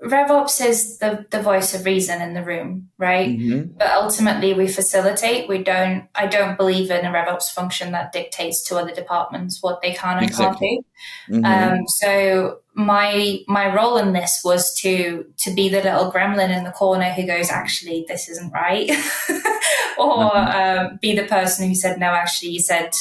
RevOps 0.03 0.63
is 0.63 0.97
the, 0.97 1.25
the 1.29 1.41
voice 1.41 1.73
of 1.73 1.85
reason 1.85 2.21
in 2.21 2.33
the 2.33 2.43
room, 2.43 2.89
right? 2.97 3.29
Mm-hmm. 3.29 3.77
But 3.77 3.91
ultimately 3.91 4.53
we 4.53 4.67
facilitate. 4.67 5.47
We 5.47 5.63
don't 5.63 6.07
I 6.13 6.27
don't 6.27 6.57
believe 6.57 6.91
in 6.91 7.05
a 7.05 7.09
RevOps 7.09 7.49
function 7.49 7.93
that 7.93 8.11
dictates 8.11 8.67
to 8.67 8.77
other 8.77 8.93
departments 8.93 9.63
what 9.63 9.81
they 9.81 9.93
can 9.93 10.17
and 10.17 10.27
exactly. 10.27 10.67
can't 10.67 10.85
do. 11.29 11.41
Mm-hmm. 11.41 11.73
Um, 11.73 11.87
so 11.87 12.59
my 12.73 13.39
my 13.47 13.73
role 13.73 13.97
in 13.97 14.13
this 14.13 14.41
was 14.43 14.73
to 14.81 15.25
to 15.39 15.53
be 15.53 15.69
the 15.69 15.81
little 15.81 16.11
gremlin 16.11 16.55
in 16.55 16.65
the 16.65 16.71
corner 16.71 17.11
who 17.11 17.25
goes, 17.25 17.49
actually, 17.49 18.05
this 18.07 18.27
isn't 18.27 18.51
right. 18.51 18.89
or 19.97 20.31
mm-hmm. 20.31 20.87
um, 20.87 20.99
be 21.01 21.15
the 21.15 21.25
person 21.27 21.67
who 21.67 21.75
said, 21.75 21.97
no, 21.97 22.07
actually 22.07 22.51
you 22.51 22.59
said 22.59 22.91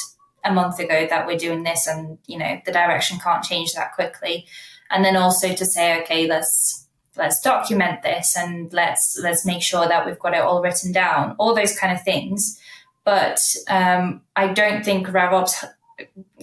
a 0.44 0.52
month 0.52 0.78
ago 0.78 1.06
that 1.08 1.26
we're 1.26 1.38
doing 1.38 1.62
this 1.62 1.86
and 1.86 2.18
you 2.26 2.38
know 2.38 2.60
the 2.64 2.72
direction 2.72 3.18
can't 3.18 3.44
change 3.44 3.72
that 3.74 3.94
quickly 3.94 4.46
and 4.90 5.04
then 5.04 5.16
also 5.16 5.54
to 5.54 5.64
say 5.64 6.00
okay 6.02 6.26
let's 6.26 6.81
let's 7.16 7.40
document 7.40 8.02
this 8.02 8.36
and 8.36 8.72
let's 8.72 9.18
let's 9.22 9.44
make 9.44 9.62
sure 9.62 9.86
that 9.86 10.06
we've 10.06 10.18
got 10.18 10.34
it 10.34 10.40
all 10.40 10.62
written 10.62 10.92
down 10.92 11.36
all 11.38 11.54
those 11.54 11.78
kind 11.78 11.92
of 11.92 12.02
things 12.02 12.58
but 13.04 13.40
um, 13.68 14.22
i 14.36 14.46
don't 14.48 14.84
think 14.84 15.06
revops 15.08 15.64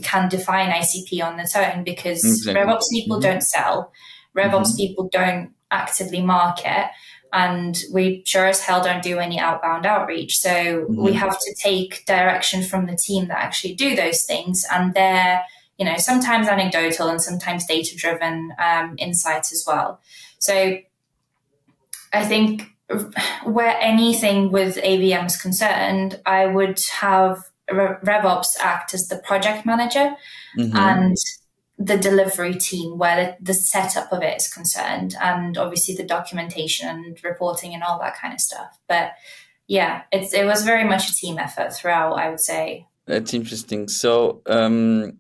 can 0.04 0.30
define 0.30 0.70
icp 0.70 1.24
on 1.24 1.40
its 1.40 1.56
own 1.56 1.84
because 1.84 2.24
exactly. 2.24 2.62
revops 2.62 2.90
people 2.92 3.18
mm-hmm. 3.18 3.30
don't 3.30 3.44
sell 3.44 3.92
revops 4.38 4.68
mm-hmm. 4.68 4.78
people 4.78 5.10
don't 5.12 5.52
actively 5.72 6.22
market 6.22 6.90
and 7.32 7.84
we 7.92 8.24
sure 8.26 8.46
as 8.46 8.62
hell 8.62 8.84
don't 8.84 9.04
do 9.04 9.20
any 9.20 9.40
outbound 9.40 9.86
outreach. 9.86 10.38
So 10.40 10.50
mm-hmm. 10.50 11.04
we 11.04 11.14
have 11.14 11.38
to 11.38 11.56
take 11.62 12.06
direction 12.06 12.64
from 12.64 12.86
the 12.86 12.96
team 12.96 13.28
that 13.28 13.38
actually 13.38 13.76
do 13.76 13.96
those 13.96 14.24
things, 14.24 14.66
and 14.72 14.94
they're 14.94 15.44
you 15.78 15.86
know 15.86 15.98
sometimes 15.98 16.48
anecdotal 16.48 17.08
and 17.08 17.22
sometimes 17.22 17.66
data 17.66 17.96
driven 17.96 18.52
um, 18.58 18.96
insights 18.98 19.54
as 19.54 19.64
well. 19.66 20.02
So 20.40 20.80
I 22.12 22.26
think 22.26 22.64
where 23.44 23.78
anything 23.80 24.52
with 24.52 24.78
ABM 24.78 25.28
is 25.28 25.40
concerned, 25.40 26.20
I 26.26 26.48
would 26.48 26.82
have 27.00 27.44
RevOps 27.70 28.58
act 28.60 28.94
as 28.94 29.08
the 29.08 29.18
project 29.18 29.66
manager 29.66 30.16
mm-hmm. 30.58 30.76
and 30.76 31.16
the 31.78 31.98
delivery 31.98 32.56
team 32.56 32.98
where 32.98 33.38
the, 33.40 33.46
the, 33.46 33.54
setup 33.54 34.12
of 34.12 34.22
it 34.22 34.36
is 34.36 34.52
concerned 34.52 35.16
and 35.22 35.58
obviously 35.58 35.96
the 35.96 36.04
documentation 36.04 36.90
and 36.90 37.24
reporting 37.24 37.74
and 37.74 37.84
all 37.84 38.00
that 38.00 38.18
kind 38.18 38.34
of 38.34 38.42
stuff. 38.42 38.80
But 38.90 39.14
yeah 39.70 40.02
it's 40.12 40.34
it 40.34 40.46
was 40.46 40.64
very 40.64 40.84
much 40.84 41.10
a 41.10 41.16
team 41.16 41.38
effort 41.38 41.72
throughout 41.72 42.14
i 42.14 42.30
would 42.30 42.42
say. 42.42 42.86
That's 43.06 43.34
interesting. 43.34 43.88
So 43.88 44.42
um 44.48 45.20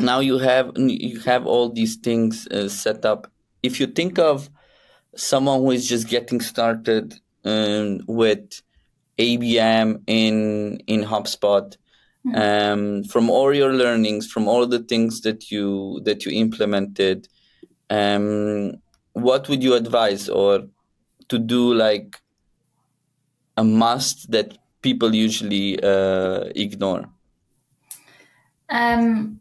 now 0.00 0.20
you 0.20 0.38
have 0.38 0.72
you 0.76 1.20
have 1.20 1.46
all 1.46 1.70
these 1.70 1.96
things 1.96 2.46
uh, 2.48 2.68
set 2.68 3.04
up 3.04 3.30
if 3.62 3.80
you 3.80 3.86
think 3.86 4.18
of 4.18 4.50
someone 5.16 5.60
who 5.60 5.70
is 5.70 5.88
just 5.88 6.08
getting 6.08 6.40
started 6.40 7.14
um, 7.44 8.00
with 8.06 8.62
abm 9.18 10.02
in 10.06 10.80
in 10.86 11.04
hubspot 11.04 11.76
Hmm. 12.24 12.34
um, 12.34 13.04
from 13.04 13.30
all 13.30 13.54
your 13.54 13.72
learnings, 13.72 14.30
from 14.30 14.46
all 14.46 14.66
the 14.66 14.80
things 14.80 15.22
that 15.22 15.50
you 15.50 16.00
that 16.04 16.26
you 16.26 16.32
implemented, 16.32 17.28
um, 17.88 18.74
what 19.14 19.48
would 19.48 19.62
you 19.62 19.74
advise 19.74 20.28
or 20.28 20.64
to 21.28 21.38
do 21.38 21.72
like 21.72 22.20
a 23.56 23.64
must 23.64 24.30
that 24.32 24.58
people 24.82 25.14
usually 25.14 25.82
uh, 25.82 26.44
ignore? 26.54 27.08
Um, 28.68 29.40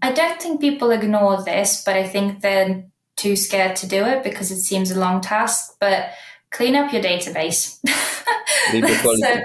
I 0.00 0.12
don't 0.12 0.40
think 0.40 0.60
people 0.60 0.90
ignore 0.90 1.42
this, 1.42 1.82
but 1.84 1.96
I 1.96 2.06
think 2.06 2.40
they're 2.40 2.84
too 3.16 3.36
scared 3.36 3.76
to 3.76 3.86
do 3.86 4.04
it 4.04 4.24
because 4.24 4.50
it 4.50 4.60
seems 4.60 4.90
a 4.90 4.98
long 4.98 5.20
task. 5.20 5.76
But 5.80 6.10
clean 6.50 6.76
up 6.76 6.92
your 6.92 7.02
database. 7.02 7.78
so, 9.18 9.40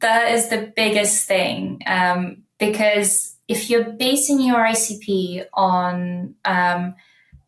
that 0.00 0.32
is 0.32 0.48
the 0.48 0.70
biggest 0.76 1.26
thing 1.26 1.80
um, 1.86 2.42
because 2.58 3.36
if 3.48 3.70
you're 3.70 3.92
basing 3.92 4.40
your 4.40 4.58
ICP 4.58 5.46
on 5.54 6.34
um, 6.44 6.94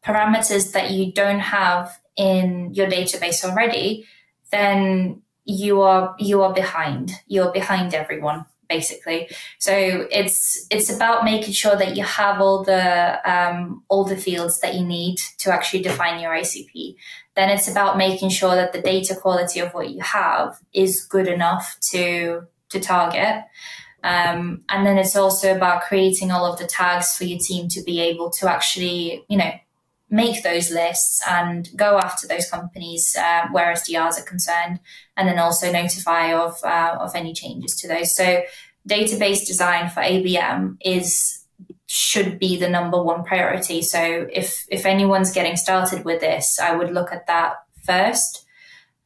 parameters 0.03 0.73
that 0.73 0.91
you 0.91 1.13
don't 1.13 1.41
have 1.41 1.99
in 2.17 2.73
your 2.73 2.87
database 2.87 3.45
already, 3.45 4.07
then 4.53 5.21
you 5.45 5.83
are 5.83 6.15
you 6.19 6.43
are 6.43 6.53
behind. 6.53 7.13
You're 7.27 7.53
behind 7.53 7.95
everyone 7.95 8.47
basically. 8.69 9.29
So 9.59 10.07
it's 10.11 10.67
it's 10.71 10.91
about 10.91 11.25
making 11.25 11.55
sure 11.55 11.77
that 11.77 11.97
you 11.97 12.05
have 12.05 12.41
all 12.41 12.65
the 12.65 13.21
um, 13.31 13.83
all 13.89 14.05
the 14.05 14.17
fields 14.17 14.61
that 14.61 14.75
you 14.75 14.85
need 14.85 15.19
to 15.39 15.53
actually 15.53 15.83
define 15.83 16.21
your 16.21 16.33
ICP. 16.33 16.97
Then 17.35 17.51
it's 17.51 17.69
about 17.69 17.99
making 17.99 18.31
sure 18.31 18.55
that 18.55 18.73
the 18.73 18.81
data 18.81 19.15
quality 19.15 19.61
of 19.61 19.73
what 19.73 19.91
you 19.91 20.01
have 20.01 20.59
is 20.73 21.05
good 21.05 21.29
enough 21.29 21.77
to 21.93 22.43
to 22.71 22.81
target. 22.81 23.45
Um, 24.03 24.63
and 24.69 24.87
then 24.87 24.99
it's 24.99 25.17
also 25.17 25.57
about 25.57 25.83
creating 25.83 26.31
all 26.31 26.47
of 26.47 26.59
the 26.59 26.67
tags 26.67 27.17
for 27.17 27.25
your 27.25 27.41
team 27.41 27.69
to 27.71 27.83
be 27.83 28.01
able 28.01 28.31
to 28.39 28.49
actually, 28.49 29.25
you 29.29 29.37
know, 29.37 29.51
make 30.09 30.43
those 30.43 30.71
lists 30.71 31.21
and 31.29 31.69
go 31.75 31.99
after 31.99 32.27
those 32.27 32.49
companies 32.49 33.17
uh, 33.19 33.49
where 33.51 33.73
SDRs 33.73 34.21
are 34.21 34.25
concerned, 34.25 34.81
and 35.17 35.29
then 35.29 35.39
also 35.39 35.73
notify 35.73 36.33
of 36.33 36.63
uh, 36.65 36.97
of 37.01 37.15
any 37.15 37.33
changes 37.33 37.75
to 37.77 37.89
those. 37.89 38.15
So 38.17 38.43
database 38.89 39.47
design 39.47 39.91
for 39.91 40.01
ABM 40.01 40.77
is 40.81 41.45
should 41.87 42.39
be 42.39 42.57
the 42.57 42.69
number 42.69 43.03
one 43.03 43.25
priority. 43.25 43.83
So 43.83 44.29
if 44.33 44.65
if 44.69 44.87
anyone's 44.87 45.33
getting 45.33 45.57
started 45.57 46.05
with 46.05 46.21
this, 46.21 46.59
I 46.61 46.75
would 46.75 46.93
look 46.93 47.13
at 47.13 47.27
that 47.27 47.57
first. 47.85 48.45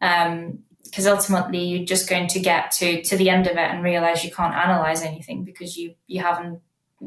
Um, 0.01 0.61
because 0.85 1.07
ultimately 1.07 1.63
you're 1.63 1.87
just 1.87 2.09
going 2.09 2.27
to 2.27 2.41
get 2.41 2.73
to 2.73 3.01
to 3.03 3.17
the 3.17 3.31
end 3.31 3.47
of 3.47 3.53
it 3.53 3.59
and 3.59 3.85
realize 3.85 4.25
you 4.25 4.31
can't 4.31 4.55
analyze 4.55 5.03
anything 5.03 5.45
because 5.45 5.77
you 5.77 5.95
you 6.09 6.21
haven't 6.21 6.61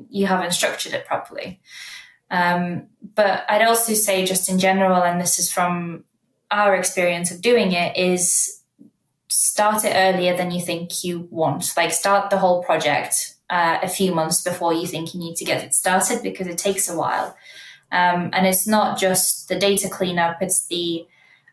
you 0.10 0.26
haven't 0.26 0.54
structured 0.54 0.94
it 0.94 1.06
properly. 1.06 1.60
Um, 2.34 2.88
but 3.16 3.46
I'd 3.48 3.62
also 3.62 3.94
say, 3.94 4.26
just 4.26 4.50
in 4.50 4.58
general, 4.58 5.04
and 5.04 5.22
this 5.22 5.38
is 5.38 5.52
from 5.52 6.04
our 6.50 6.76
experience 6.76 7.30
of 7.30 7.42
doing 7.42 7.72
it, 7.74 7.96
is 7.96 8.60
start 9.30 9.86
it 9.86 9.94
earlier 9.96 10.36
than 10.36 10.50
you 10.50 10.60
think 10.60 11.04
you 11.04 11.28
want. 11.30 11.72
Like 11.78 11.92
start 11.92 12.32
the 12.32 12.40
whole 12.40 12.64
project 12.64 13.36
uh, 13.52 13.78
a 13.84 13.88
few 13.88 14.16
months 14.16 14.42
before 14.42 14.74
you 14.74 14.88
think 14.88 15.14
you 15.14 15.20
need 15.20 15.36
to 15.36 15.46
get 15.46 15.64
it 15.64 15.76
started 15.76 16.24
because 16.24 16.48
it 16.48 16.58
takes 16.58 16.90
a 16.90 16.98
while. 16.98 17.38
Um, 17.92 18.32
and 18.34 18.48
it's 18.48 18.66
not 18.66 19.00
just 19.00 19.48
the 19.48 19.60
data 19.60 19.88
cleanup; 19.88 20.42
it's 20.42 20.66
the 20.66 21.06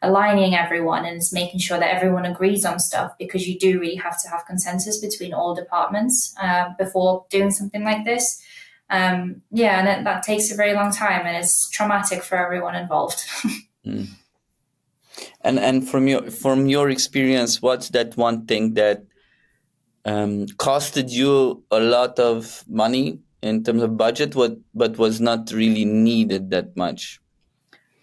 aligning 0.02 0.54
everyone 0.54 1.04
and 1.04 1.18
it's 1.18 1.30
making 1.30 1.60
sure 1.60 1.78
that 1.78 1.94
everyone 1.94 2.24
agrees 2.24 2.64
on 2.64 2.78
stuff 2.78 3.12
because 3.18 3.46
you 3.46 3.58
do 3.58 3.78
really 3.78 3.96
have 3.96 4.18
to 4.22 4.30
have 4.30 4.46
consensus 4.46 4.98
between 4.98 5.34
all 5.34 5.54
departments 5.54 6.34
uh, 6.40 6.70
before 6.78 7.26
doing 7.28 7.50
something 7.50 7.84
like 7.84 8.06
this. 8.06 8.42
Um, 8.90 9.42
yeah, 9.50 9.78
and 9.78 9.88
it, 9.88 10.04
that 10.04 10.24
takes 10.24 10.50
a 10.50 10.56
very 10.56 10.74
long 10.74 10.92
time 10.92 11.24
and 11.24 11.36
it's 11.36 11.70
traumatic 11.70 12.22
for 12.22 12.36
everyone 12.36 12.74
involved. 12.74 13.24
mm. 13.86 14.08
And 15.42 15.58
and 15.58 15.88
from 15.88 16.08
your 16.08 16.30
from 16.30 16.66
your 16.66 16.90
experience, 16.90 17.62
what's 17.62 17.90
that 17.90 18.16
one 18.16 18.46
thing 18.46 18.74
that 18.74 19.04
um, 20.04 20.46
costed 20.46 21.10
you 21.10 21.62
a 21.70 21.78
lot 21.78 22.18
of 22.18 22.64
money 22.68 23.20
in 23.42 23.62
terms 23.64 23.82
of 23.82 23.96
budget, 23.96 24.34
what 24.34 24.56
but 24.74 24.98
was 24.98 25.20
not 25.20 25.50
really 25.52 25.84
needed 25.84 26.50
that 26.50 26.76
much, 26.76 27.20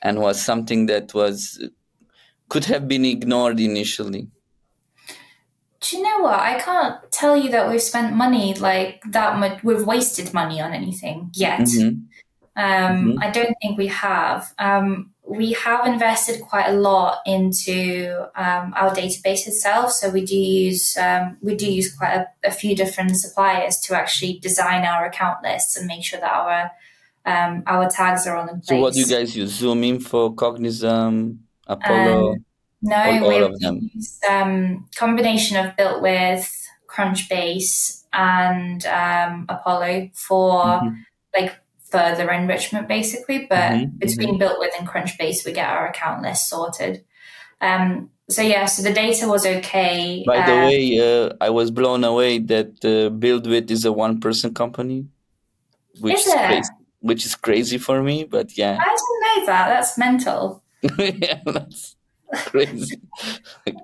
and 0.01 0.19
was 0.19 0.41
something 0.41 0.85
that 0.87 1.13
was 1.13 1.69
could 2.49 2.65
have 2.65 2.87
been 2.87 3.05
ignored 3.05 3.59
initially? 3.59 4.29
Do 5.79 5.97
you 5.97 6.03
know 6.03 6.19
what? 6.19 6.39
I 6.39 6.59
can't 6.59 6.99
tell 7.11 7.37
you 7.37 7.51
that 7.51 7.69
we've 7.69 7.81
spent 7.81 8.15
money 8.15 8.53
like 8.55 9.01
that 9.09 9.37
much. 9.39 9.63
We've 9.63 9.85
wasted 9.85 10.33
money 10.33 10.59
on 10.59 10.73
anything 10.73 11.29
yet. 11.33 11.61
Mm-hmm. 11.61 11.87
Um, 12.55 13.11
mm-hmm. 13.11 13.19
I 13.19 13.29
don't 13.29 13.55
think 13.61 13.77
we 13.77 13.87
have. 13.87 14.53
Um, 14.57 15.11
we 15.27 15.51
have 15.53 15.85
invested 15.85 16.41
quite 16.41 16.69
a 16.69 16.73
lot 16.73 17.19
into 17.25 18.27
um, 18.35 18.73
our 18.75 18.95
database 18.95 19.45
itself. 19.45 19.91
So 19.91 20.09
we 20.09 20.25
do 20.25 20.35
use 20.35 20.97
um, 20.97 21.37
we 21.41 21.55
do 21.55 21.71
use 21.71 21.93
quite 21.93 22.13
a, 22.13 22.27
a, 22.45 22.51
few 22.51 22.75
different 22.75 23.17
suppliers 23.17 23.77
to 23.81 23.95
actually 23.95 24.39
design 24.39 24.85
our 24.85 25.05
account 25.05 25.43
lists 25.43 25.75
and 25.75 25.85
make 25.85 26.03
sure 26.03 26.19
that 26.19 26.31
our 26.31 26.71
um, 27.25 27.63
our 27.67 27.89
tags 27.89 28.25
are 28.25 28.37
on 28.37 28.47
the 28.47 28.53
place. 28.53 28.67
So 28.67 28.79
what 28.79 28.93
do 28.93 29.01
you 29.01 29.07
guys 29.07 29.35
use? 29.35 29.61
ZoomInfo, 29.61 30.33
Cognism, 30.35 31.37
Apollo? 31.67 32.37
No, 32.81 32.95
all, 32.95 33.43
all 33.43 33.51
we 33.51 33.91
use 33.93 34.19
um, 34.29 34.87
combination 34.95 35.57
of 35.57 35.75
BuiltWith 35.75 36.47
Crunchbase 36.87 38.03
and 38.13 38.85
um, 38.85 39.45
Apollo 39.49 40.09
for 40.13 40.63
mm-hmm. 40.63 40.95
like 41.35 41.59
further 41.89 42.29
enrichment, 42.31 42.87
basically. 42.87 43.47
But 43.49 43.71
mm-hmm. 43.71 43.97
between 43.97 44.39
mm-hmm. 44.39 44.43
BuiltWith 44.43 44.79
and 44.79 44.87
Crunchbase, 44.87 45.45
we 45.45 45.53
get 45.53 45.69
our 45.69 45.87
account 45.87 46.21
list 46.21 46.49
sorted. 46.49 47.03
Um, 47.61 48.11
so 48.29 48.41
yeah, 48.41 48.65
so 48.65 48.83
the 48.83 48.93
data 48.93 49.27
was 49.27 49.45
okay. 49.45 50.23
By 50.25 50.45
the 50.45 50.53
uh, 50.53 50.65
way, 50.67 50.99
uh, 50.99 51.33
I 51.39 51.49
was 51.49 51.71
blown 51.71 52.03
away 52.03 52.39
that 52.39 52.67
uh, 52.83 53.09
BuiltWith 53.15 53.71
is 53.71 53.85
a 53.85 53.91
one-person 53.91 54.53
company, 54.53 55.07
which 55.99 56.15
is, 56.15 56.27
is 56.27 56.33
crazy, 56.33 56.69
which 56.99 57.25
is 57.25 57.35
crazy 57.35 57.77
for 57.77 58.03
me. 58.03 58.25
But 58.25 58.57
yeah, 58.57 58.77
I 58.79 58.83
didn't 58.83 59.21
know 59.21 59.45
that. 59.47 59.67
That's 59.69 59.97
mental. 59.97 60.63
yeah, 60.99 61.41
that's 61.45 61.95
crazy. 62.33 63.01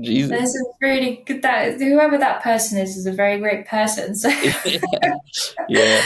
Jesus. 0.00 0.30
That's 0.30 0.56
a 0.56 0.64
really 0.80 1.22
good. 1.26 1.42
That 1.42 1.80
whoever 1.80 2.18
that 2.18 2.42
person 2.42 2.78
is 2.78 2.96
is 2.96 3.06
a 3.06 3.12
very 3.12 3.38
great 3.38 3.66
person. 3.66 4.14
So 4.14 4.28
yeah. 4.28 4.78
yeah. 5.68 6.02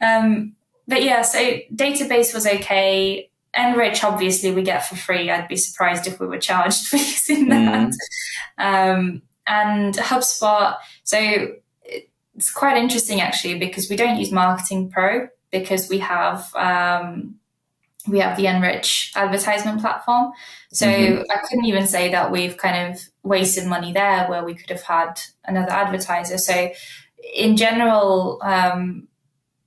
Um, 0.00 0.54
but 0.88 1.02
yeah, 1.02 1.22
so 1.22 1.38
database 1.74 2.32
was 2.32 2.46
okay. 2.46 3.30
N.Rich, 3.54 4.04
obviously, 4.04 4.52
we 4.52 4.62
get 4.62 4.86
for 4.86 4.96
free. 4.96 5.30
I'd 5.30 5.48
be 5.48 5.56
surprised 5.56 6.06
if 6.06 6.20
we 6.20 6.26
were 6.26 6.38
charged 6.38 6.86
for 6.88 6.96
using 6.96 7.48
that. 7.48 7.92
Mm. 8.58 8.92
Um, 8.94 9.22
and 9.46 9.94
HubSpot, 9.94 10.76
so 11.04 11.54
it's 12.34 12.52
quite 12.52 12.76
interesting 12.76 13.20
actually 13.20 13.58
because 13.58 13.88
we 13.88 13.96
don't 13.96 14.18
use 14.18 14.30
Marketing 14.30 14.90
Pro 14.90 15.28
because 15.50 15.88
we 15.88 15.98
have 15.98 16.54
um, 16.54 17.36
we 18.08 18.20
have 18.20 18.36
the 18.36 18.46
N.Rich 18.46 19.12
advertisement 19.16 19.80
platform. 19.80 20.32
So 20.72 20.86
mm-hmm. 20.86 21.22
I 21.30 21.46
couldn't 21.48 21.64
even 21.64 21.86
say 21.86 22.10
that 22.10 22.30
we've 22.30 22.56
kind 22.56 22.92
of 22.92 23.00
wasted 23.22 23.66
money 23.66 23.92
there 23.92 24.26
where 24.28 24.44
we 24.44 24.54
could 24.54 24.70
have 24.70 24.82
had 24.82 25.20
another 25.44 25.72
advertiser. 25.72 26.38
So 26.38 26.70
in 27.34 27.56
general, 27.56 28.40
um, 28.42 29.08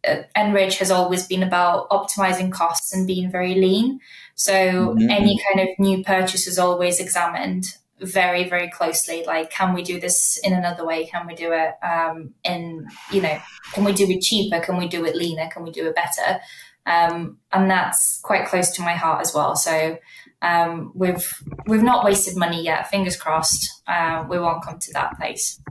uh, 0.08 0.23
N.Rich 0.36 0.80
has 0.80 0.91
always 0.91 1.28
been 1.28 1.43
about 1.43 1.89
optimizing 1.89 2.52
costs 2.52 2.93
and 2.93 3.08
being 3.08 3.32
very 3.32 3.56
lean. 3.56 3.99
So 4.36 4.54
mm-hmm. 4.54 5.10
any 5.10 5.39
kind 5.47 5.67
of 5.67 5.80
new 5.80 6.04
purchase 6.04 6.47
is 6.47 6.58
always 6.58 6.99
examined 6.99 7.65
very 8.02 8.47
very 8.47 8.69
closely 8.69 9.23
like 9.25 9.49
can 9.49 9.73
we 9.73 9.84
do 9.84 9.99
this 9.99 10.39
in 10.43 10.54
another 10.54 10.86
way 10.86 11.06
can 11.06 11.28
we 11.28 11.36
do 11.36 11.52
it 11.52 11.73
um, 11.84 12.34
in 12.43 12.88
you 13.12 13.21
know 13.21 13.39
can 13.73 13.84
we 13.84 13.93
do 13.93 14.10
it 14.10 14.21
cheaper 14.21 14.60
can 14.60 14.78
we 14.78 14.88
do 14.88 15.06
it 15.06 15.15
leaner 15.15 15.49
can 15.52 15.63
we 15.63 15.71
do 15.71 15.88
it 15.88 15.95
better 15.95 16.39
um, 16.85 17.37
and 17.51 17.69
that's 17.69 18.19
quite 18.21 18.47
close 18.47 18.71
to 18.71 18.81
my 18.81 18.93
heart 18.93 19.21
as 19.21 19.33
well. 19.33 19.55
So 19.55 19.97
um, 20.41 20.91
we've 20.95 21.31
we've 21.67 21.83
not 21.83 22.05
wasted 22.05 22.37
money 22.37 22.63
yet. 22.63 22.89
Fingers 22.89 23.17
crossed. 23.17 23.81
Uh, 23.87 24.25
we 24.29 24.39
won't 24.39 24.63
come 24.63 24.79
to 24.79 24.93
that 24.93 25.17
place. 25.17 25.61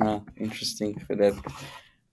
Ah, 0.00 0.20
interesting 0.36 0.98
for 0.98 1.14
that. 1.16 1.34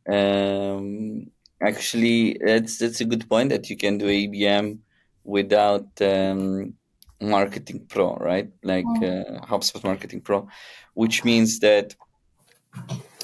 Um, 0.07 1.31
actually 1.61 2.37
that's 2.43 2.77
that's 2.79 3.01
a 3.01 3.05
good 3.05 3.29
point 3.29 3.49
that 3.49 3.69
you 3.69 3.77
can 3.77 3.97
do 3.99 4.07
abm 4.07 4.79
without 5.23 5.87
um, 6.01 6.73
Marketing 7.21 7.85
Pro, 7.87 8.15
right? 8.15 8.49
Like 8.63 8.85
oh. 8.87 9.05
uh, 9.05 9.45
HubSpot 9.45 9.83
Marketing 9.83 10.21
Pro, 10.21 10.47
which 10.95 11.23
means 11.23 11.59
that 11.59 11.95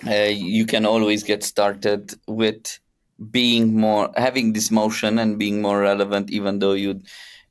uh, 0.05 0.29
you 0.29 0.67
can 0.67 0.85
always 0.85 1.23
get 1.23 1.43
started 1.43 2.13
with 2.27 2.79
being 3.31 3.79
more 3.79 4.11
having 4.15 4.53
this 4.53 4.71
motion 4.71 5.19
and 5.19 5.37
being 5.37 5.61
more 5.61 5.79
relevant, 5.81 6.29
even 6.29 6.59
though 6.59 6.73
you 6.73 7.01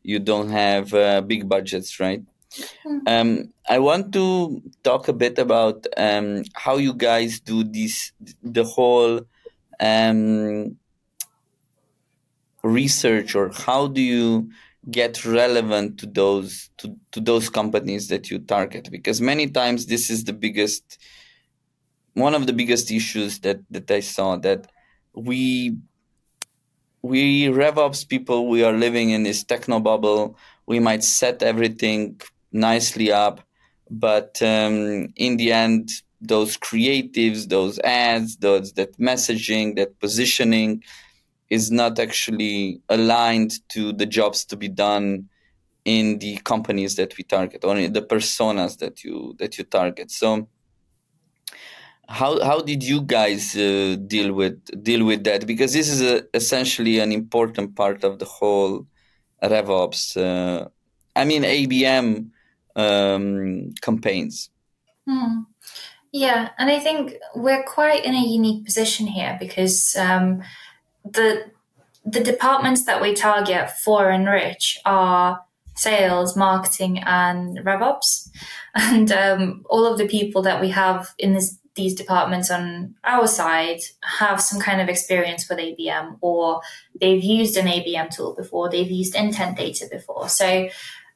you 0.03 0.19
don't 0.19 0.51
have 0.51 0.95
uh, 0.95 1.21
big 1.21 1.49
budgets, 1.49 1.99
right? 1.99 2.23
Mm. 2.87 3.01
Um, 3.07 3.53
I 3.69 3.79
want 3.81 4.13
to 4.13 4.63
talk 4.83 5.09
a 5.09 5.13
bit 5.13 5.39
about 5.39 5.87
um, 5.97 6.45
how 6.55 6.77
you 6.77 6.95
guys 6.95 7.41
do 7.41 7.65
this, 7.65 8.13
the 8.43 8.65
whole 8.65 9.23
um, 9.81 10.77
research, 12.63 13.35
or 13.35 13.51
how 13.51 13.89
do 13.89 14.01
you 14.01 14.51
get 14.91 15.25
relevant 15.25 15.99
to 15.99 16.07
those 16.07 16.71
to, 16.79 16.97
to 17.11 17.21
those 17.21 17.49
companies 17.49 18.09
that 18.09 18.31
you 18.31 18.39
target 18.39 18.89
because 18.91 19.21
many 19.21 19.49
times 19.49 19.87
this 19.87 20.11
is 20.11 20.23
the 20.25 20.33
biggest 20.33 20.99
one 22.15 22.35
of 22.35 22.47
the 22.47 22.53
biggest 22.53 22.91
issues 22.93 23.41
that 23.41 23.59
that 23.69 23.91
I 23.91 23.99
saw 24.01 24.37
that 24.37 24.71
we 25.17 25.77
we 27.03 27.47
RevOps 27.47 28.09
people 28.09 28.49
we 28.49 28.65
are 28.65 28.73
living 28.73 29.11
in 29.11 29.23
this 29.23 29.45
techno 29.45 29.81
bubble. 29.81 30.37
We 30.67 30.81
might 30.81 31.05
set 31.05 31.43
everything 31.43 32.21
nicely 32.53 33.13
up 33.13 33.41
but 33.91 34.41
um, 34.43 35.13
in 35.17 35.37
the 35.37 35.53
end 35.53 35.91
those 36.21 36.57
creatives 36.57 37.49
those 37.49 37.79
ads 37.81 38.37
those 38.39 38.73
that 38.73 38.97
messaging 38.99 39.77
that 39.77 39.99
positioning 40.01 40.83
is 41.51 41.71
not 41.71 41.99
actually 41.99 42.81
aligned 42.89 43.53
to 43.69 43.93
the 43.93 44.07
jobs 44.07 44.45
to 44.45 44.57
be 44.57 44.69
done 44.69 45.29
in 45.85 46.19
the 46.19 46.37
companies 46.39 46.97
that 46.97 47.17
we 47.17 47.23
target 47.23 47.65
or 47.65 47.75
the 47.89 48.03
personas 48.03 48.79
that 48.79 49.05
you 49.05 49.35
that 49.39 49.57
you 49.57 49.65
target. 49.65 50.11
So 50.11 50.49
how 52.09 52.43
how 52.45 52.61
did 52.61 52.83
you 52.83 53.03
guys 53.03 53.57
uh, 53.57 53.97
deal 54.07 54.33
with 54.33 54.59
deal 54.83 55.05
with 55.05 55.25
that 55.25 55.47
because 55.47 55.73
this 55.73 55.89
is 55.89 56.01
a, 56.03 56.23
essentially 56.35 56.99
an 56.99 57.13
important 57.13 57.75
part 57.75 58.05
of 58.05 58.19
the 58.19 58.25
whole 58.25 58.87
RevOps 59.43 60.17
uh, 60.17 60.69
I 61.15 61.25
mean 61.25 61.43
ABM 61.43 62.31
um, 62.77 63.75
campaigns 63.81 64.51
hmm. 65.07 65.41
yeah 66.13 66.51
and 66.59 66.71
I 66.71 66.79
think 66.79 67.15
we're 67.35 67.65
quite 67.65 68.05
in 68.05 68.15
a 68.15 68.25
unique 68.25 68.65
position 68.65 69.07
here 69.07 69.37
because 69.41 69.97
um, 69.97 70.43
the 71.05 71.51
the 72.05 72.23
departments 72.23 72.85
that 72.85 73.03
we 73.03 73.15
target 73.15 73.71
for 73.71 74.11
N.Rich 74.11 74.79
are 74.85 75.41
sales, 75.77 76.37
marketing, 76.37 76.99
and 76.99 77.59
RevOps. 77.59 78.31
And 78.79 79.11
um, 79.11 79.65
all 79.71 79.87
of 79.87 79.97
the 79.97 80.07
people 80.07 80.43
that 80.43 80.61
we 80.61 80.69
have 80.69 81.15
in 81.19 81.33
this, 81.33 81.59
these 81.77 81.95
departments 81.95 82.51
on 82.51 82.95
our 83.05 83.27
side 83.27 83.81
have 84.03 84.41
some 84.41 84.61
kind 84.61 84.81
of 84.81 84.89
experience 84.89 85.49
with 85.49 85.59
ABM 85.59 86.19
or 86.21 86.61
they've 87.01 87.23
used 87.23 87.57
an 87.57 87.67
ABM 87.67 88.15
tool 88.15 88.35
before, 88.35 88.69
they've 88.71 88.91
used 88.91 89.15
intent 89.15 89.57
data 89.57 89.87
before. 89.91 90.29
So 90.29 90.69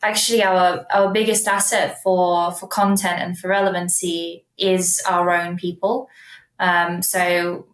actually 0.02 0.42
our, 0.42 0.86
our 0.92 1.12
biggest 1.12 1.48
asset 1.48 2.02
for, 2.02 2.52
for 2.52 2.66
content 2.66 3.20
and 3.20 3.38
for 3.38 3.48
relevancy 3.48 4.44
is 4.56 5.02
our 5.08 5.30
own 5.30 5.56
people. 5.56 6.08
Um, 6.58 7.02
so 7.02 7.66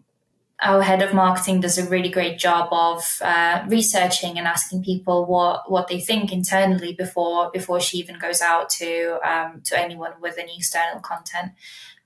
our 0.61 0.81
head 0.81 1.03
of 1.03 1.13
marketing 1.13 1.61
does 1.61 1.77
a 1.77 1.89
really 1.89 2.09
great 2.09 2.39
job 2.39 2.69
of 2.73 3.05
uh, 3.21 3.65
researching 3.69 4.39
and 4.39 4.47
asking 4.47 4.83
people 4.83 5.27
what 5.27 5.71
what 5.71 5.89
they 5.89 6.01
think 6.01 6.33
internally 6.33 6.95
before 6.95 7.51
before 7.53 7.79
she 7.79 7.99
even 7.99 8.19
goes 8.19 8.41
out 8.41 8.71
to 8.71 9.19
um, 9.23 9.61
to 9.65 9.79
anyone 9.79 10.13
with 10.21 10.39
any 10.39 10.57
external 10.57 11.01
content. 11.01 11.53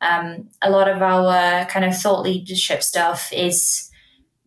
Um, 0.01 0.49
a 0.63 0.71
lot 0.71 0.89
of 0.89 1.03
our 1.03 1.65
kind 1.67 1.85
of 1.85 1.97
thought 1.97 2.23
leadership 2.23 2.83
stuff 2.83 3.33
is 3.33 3.91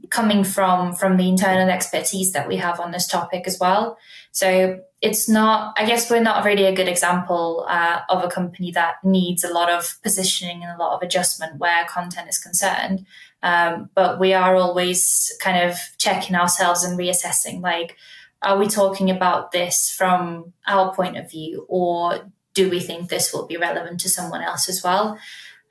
coming 0.09 0.43
from 0.43 0.93
from 0.93 1.17
the 1.17 1.29
internal 1.29 1.69
expertise 1.69 2.33
that 2.33 2.47
we 2.47 2.57
have 2.57 2.79
on 2.79 2.91
this 2.91 3.07
topic 3.07 3.47
as 3.47 3.57
well. 3.59 3.97
So 4.31 4.79
it's 5.01 5.29
not. 5.29 5.73
I 5.77 5.85
guess 5.85 6.09
we're 6.09 6.21
not 6.21 6.43
really 6.43 6.65
a 6.65 6.75
good 6.75 6.87
example 6.87 7.65
uh, 7.69 7.99
of 8.09 8.23
a 8.23 8.29
company 8.29 8.71
that 8.71 8.95
needs 9.03 9.43
a 9.43 9.53
lot 9.53 9.69
of 9.69 9.97
positioning 10.01 10.63
and 10.63 10.71
a 10.71 10.83
lot 10.83 10.95
of 10.95 11.01
adjustment 11.01 11.59
where 11.59 11.85
content 11.85 12.29
is 12.29 12.39
concerned. 12.39 13.05
Um, 13.43 13.89
but 13.93 14.19
we 14.19 14.33
are 14.33 14.55
always 14.55 15.31
kind 15.41 15.69
of 15.69 15.77
checking 15.97 16.35
ourselves 16.35 16.83
and 16.83 16.97
reassessing 16.97 17.61
like, 17.61 17.97
are 18.41 18.57
we 18.57 18.67
talking 18.67 19.09
about 19.09 19.51
this 19.51 19.91
from 19.91 20.53
our 20.65 20.93
point 20.93 21.17
of 21.17 21.29
view, 21.29 21.65
or 21.67 22.31
do 22.53 22.69
we 22.69 22.79
think 22.79 23.09
this 23.09 23.33
will 23.33 23.47
be 23.47 23.57
relevant 23.57 23.99
to 24.01 24.09
someone 24.09 24.41
else 24.41 24.69
as 24.69 24.83
well? 24.83 25.17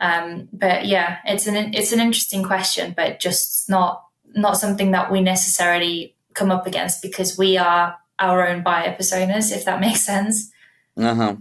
Um, 0.01 0.49
but 0.53 0.87
yeah, 0.87 1.19
it's 1.25 1.47
an 1.47 1.75
it's 1.75 1.93
an 1.93 2.01
interesting 2.01 2.43
question, 2.43 2.95
but 2.97 3.21
just 3.21 3.69
not 3.69 4.05
not 4.35 4.57
something 4.57 4.91
that 4.93 5.11
we 5.13 5.21
necessarily 5.21 6.17
come 6.35 6.51
up 6.51 6.67
against 6.67 7.03
because 7.03 7.39
we 7.39 7.57
are 7.59 7.97
our 8.19 8.49
own 8.49 8.63
buyer 8.63 8.97
personas, 8.97 9.53
if 9.53 9.65
that 9.65 9.81
makes 9.87 10.03
sense. 10.03 10.51
Uh 10.97 11.15
huh. 11.15 11.37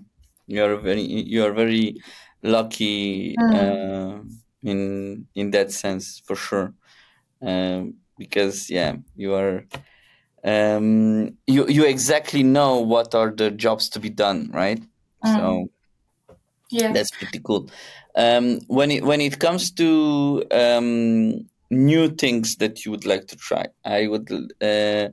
You 0.47 0.63
are 0.65 0.77
very 0.77 1.01
you 1.01 1.45
are 1.45 1.53
very 1.53 2.01
lucky. 2.43 3.35
Mm. 3.39 3.55
Uh 3.55 4.23
in 4.63 5.27
in 5.35 5.51
that 5.51 5.71
sense 5.71 6.19
for 6.19 6.35
sure 6.35 6.73
um, 7.41 7.95
because 8.17 8.69
yeah 8.69 8.95
you 9.15 9.33
are 9.33 9.65
um, 10.43 11.37
you 11.47 11.67
you 11.67 11.85
exactly 11.85 12.43
know 12.43 12.79
what 12.79 13.13
are 13.15 13.31
the 13.31 13.51
jobs 13.51 13.89
to 13.89 13.99
be 13.99 14.09
done 14.09 14.49
right 14.53 14.81
mm. 15.23 15.35
so 15.35 15.69
yeah. 16.69 16.91
that's 16.91 17.11
pretty 17.11 17.39
cool. 17.39 17.69
Um, 18.15 18.59
when 18.67 18.91
it 18.91 19.03
when 19.03 19.21
it 19.21 19.39
comes 19.39 19.71
to 19.71 20.43
um, 20.51 21.47
new 21.69 22.09
things 22.09 22.57
that 22.57 22.85
you 22.85 22.91
would 22.91 23.05
like 23.05 23.27
to 23.27 23.37
try 23.37 23.65
i 23.85 24.05
would 24.05 24.29
uh, 24.61 25.07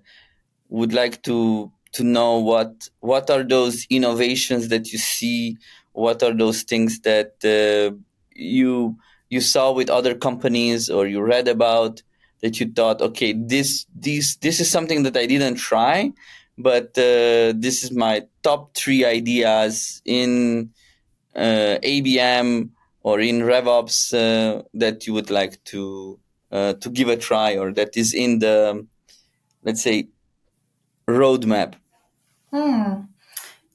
would 0.68 0.92
like 0.92 1.22
to 1.22 1.70
to 1.92 2.04
know 2.04 2.38
what 2.38 2.88
what 3.00 3.30
are 3.30 3.42
those 3.42 3.86
innovations 3.90 4.68
that 4.68 4.92
you 4.92 4.98
see? 4.98 5.56
What 5.92 6.22
are 6.22 6.34
those 6.34 6.62
things 6.62 7.00
that 7.00 7.32
uh, 7.44 7.96
you 8.34 8.96
you 9.30 9.40
saw 9.40 9.72
with 9.72 9.90
other 9.90 10.14
companies 10.14 10.88
or 10.88 11.06
you 11.06 11.20
read 11.20 11.48
about 11.48 12.02
that 12.40 12.60
you 12.60 12.70
thought, 12.72 13.00
okay, 13.02 13.32
this 13.32 13.86
this 13.94 14.36
this 14.36 14.60
is 14.60 14.70
something 14.70 15.02
that 15.04 15.16
I 15.16 15.26
didn't 15.26 15.56
try, 15.56 16.12
but 16.58 16.98
uh, 16.98 17.54
this 17.54 17.84
is 17.84 17.92
my 17.92 18.26
top 18.42 18.74
three 18.74 19.04
ideas 19.04 20.02
in 20.04 20.70
uh, 21.36 21.78
ABM 21.82 22.70
or 23.02 23.20
in 23.20 23.40
RevOps 23.40 24.12
uh, 24.12 24.62
that 24.74 25.06
you 25.06 25.14
would 25.14 25.30
like 25.30 25.62
to 25.64 26.18
uh, 26.50 26.72
to 26.74 26.90
give 26.90 27.08
a 27.08 27.16
try 27.16 27.56
or 27.56 27.72
that 27.72 27.96
is 27.96 28.12
in 28.12 28.40
the 28.40 28.84
let's 29.62 29.82
say 29.82 30.08
roadmap. 31.06 31.74
Hmm. 32.50 33.02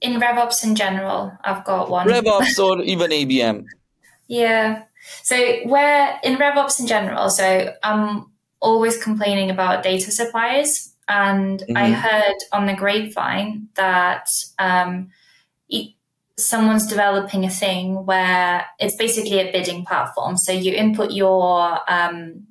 In 0.01 0.19
RevOps 0.19 0.63
in 0.65 0.75
general, 0.75 1.31
I've 1.43 1.63
got 1.63 1.89
one. 1.89 2.07
RevOps 2.07 2.59
or 2.59 2.81
even 2.83 3.11
ABM. 3.11 3.65
Yeah. 4.27 4.83
So 5.21 5.35
where 5.65 6.19
in 6.23 6.35
RevOps 6.35 6.79
in 6.79 6.87
general, 6.87 7.29
so 7.29 7.73
I'm 7.83 8.31
always 8.59 9.01
complaining 9.01 9.49
about 9.49 9.83
data 9.83 10.11
suppliers, 10.11 10.92
and 11.07 11.59
mm-hmm. 11.59 11.77
I 11.77 11.91
heard 11.91 12.35
on 12.51 12.65
the 12.65 12.73
grapevine 12.73 13.69
that 13.75 14.29
um, 14.59 15.09
someone's 16.37 16.87
developing 16.87 17.45
a 17.45 17.49
thing 17.49 18.05
where 18.05 18.65
it's 18.79 18.95
basically 18.95 19.39
a 19.39 19.51
bidding 19.51 19.85
platform. 19.85 20.37
So 20.37 20.51
you 20.51 20.73
input 20.73 21.11
your 21.11 21.79
um, 21.91 22.47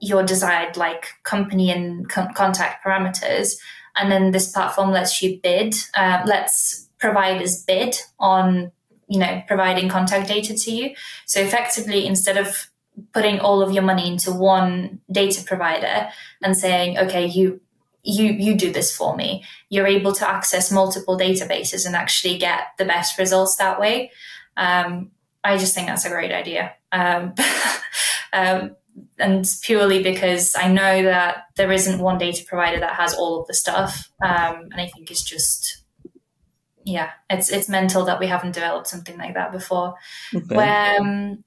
your 0.00 0.24
desired 0.24 0.76
like 0.76 1.06
company 1.22 1.70
and 1.70 2.08
contact 2.08 2.84
parameters, 2.84 3.56
and 3.96 4.10
then 4.10 4.32
this 4.32 4.50
platform 4.50 4.90
lets 4.90 5.22
you 5.22 5.40
bid, 5.42 5.74
uh, 5.94 6.22
lets 6.26 6.88
providers 6.98 7.64
bid 7.64 7.96
on 8.18 8.72
you 9.12 9.18
know, 9.18 9.42
providing 9.46 9.90
contact 9.90 10.26
data 10.26 10.54
to 10.54 10.70
you. 10.70 10.94
So 11.26 11.40
effectively, 11.40 12.06
instead 12.06 12.38
of 12.38 12.70
putting 13.12 13.40
all 13.40 13.60
of 13.60 13.70
your 13.70 13.82
money 13.82 14.10
into 14.10 14.32
one 14.32 15.00
data 15.10 15.44
provider 15.44 16.08
and 16.42 16.56
saying, 16.56 16.98
okay, 16.98 17.26
you 17.26 17.60
you 18.02 18.32
you 18.32 18.54
do 18.56 18.72
this 18.72 18.94
for 18.94 19.16
me. 19.16 19.44
You're 19.68 19.86
able 19.86 20.12
to 20.12 20.28
access 20.28 20.72
multiple 20.72 21.18
databases 21.18 21.86
and 21.86 21.94
actually 21.94 22.38
get 22.38 22.68
the 22.78 22.84
best 22.84 23.18
results 23.18 23.56
that 23.56 23.80
way. 23.80 24.10
Um, 24.56 25.10
I 25.44 25.56
just 25.56 25.74
think 25.74 25.88
that's 25.88 26.04
a 26.04 26.10
great 26.10 26.32
idea. 26.32 26.72
Um, 26.90 27.34
um, 28.32 28.76
and 29.18 29.46
purely 29.62 30.02
because 30.02 30.54
I 30.56 30.68
know 30.68 31.02
that 31.04 31.44
there 31.56 31.72
isn't 31.72 32.00
one 32.00 32.18
data 32.18 32.44
provider 32.44 32.80
that 32.80 32.94
has 32.94 33.14
all 33.14 33.40
of 33.40 33.46
the 33.46 33.54
stuff. 33.54 34.10
Um, 34.22 34.68
and 34.70 34.80
I 34.80 34.88
think 34.88 35.10
it's 35.10 35.22
just, 35.22 35.82
yeah, 36.84 37.10
it's 37.30 37.50
it's 37.50 37.68
mental 37.68 38.04
that 38.04 38.20
we 38.20 38.26
haven't 38.26 38.54
developed 38.54 38.88
something 38.88 39.16
like 39.16 39.34
that 39.34 39.52
before. 39.52 39.94
Okay. 40.34 40.54
Where 40.54 41.00
um, 41.00 41.44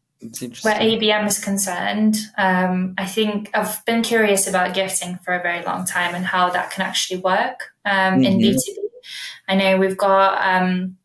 where 0.61 0.75
ABM 0.75 1.27
is 1.27 1.43
concerned, 1.43 2.17
um, 2.37 2.93
I 2.97 3.05
think 3.05 3.49
I've 3.53 3.83
been 3.85 4.01
curious 4.01 4.47
about 4.47 4.73
gifting 4.73 5.17
for 5.19 5.33
a 5.33 5.41
very 5.41 5.63
long 5.63 5.85
time 5.85 6.15
and 6.15 6.25
how 6.25 6.49
that 6.49 6.71
can 6.71 6.85
actually 6.85 7.21
work 7.21 7.71
um, 7.85 8.19
mm-hmm. 8.19 8.23
in 8.23 8.39
B2B. 8.39 8.75
I 9.47 9.55
know 9.55 9.77
we've 9.77 9.97
got 9.97 10.41
um, 10.41 10.97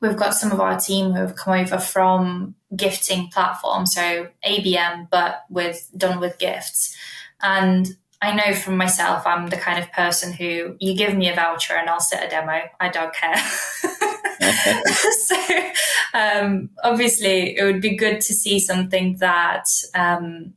we've 0.00 0.16
got 0.16 0.34
some 0.34 0.52
of 0.52 0.60
our 0.60 0.78
team 0.78 1.12
who 1.12 1.20
have 1.20 1.36
come 1.36 1.58
over 1.58 1.78
from 1.78 2.54
gifting 2.74 3.28
platform, 3.28 3.86
so 3.86 4.28
ABM, 4.44 5.08
but 5.10 5.44
with 5.50 5.90
done 5.96 6.20
with 6.20 6.38
gifts. 6.38 6.96
And 7.42 7.96
I 8.22 8.34
know 8.34 8.54
from 8.54 8.76
myself, 8.76 9.26
I'm 9.26 9.48
the 9.48 9.56
kind 9.56 9.82
of 9.82 9.92
person 9.92 10.32
who 10.32 10.76
you 10.80 10.96
give 10.96 11.14
me 11.14 11.28
a 11.28 11.34
voucher 11.34 11.74
and 11.74 11.88
I'll 11.88 12.00
set 12.00 12.26
a 12.26 12.28
demo. 12.28 12.62
I 12.80 12.88
don't 12.88 13.14
care. 13.14 13.36
so 15.26 15.36
um, 16.14 16.70
obviously, 16.82 17.56
it 17.56 17.64
would 17.64 17.80
be 17.80 17.96
good 17.96 18.20
to 18.22 18.34
see 18.34 18.58
something 18.58 19.16
that 19.18 19.66
um, 19.94 20.54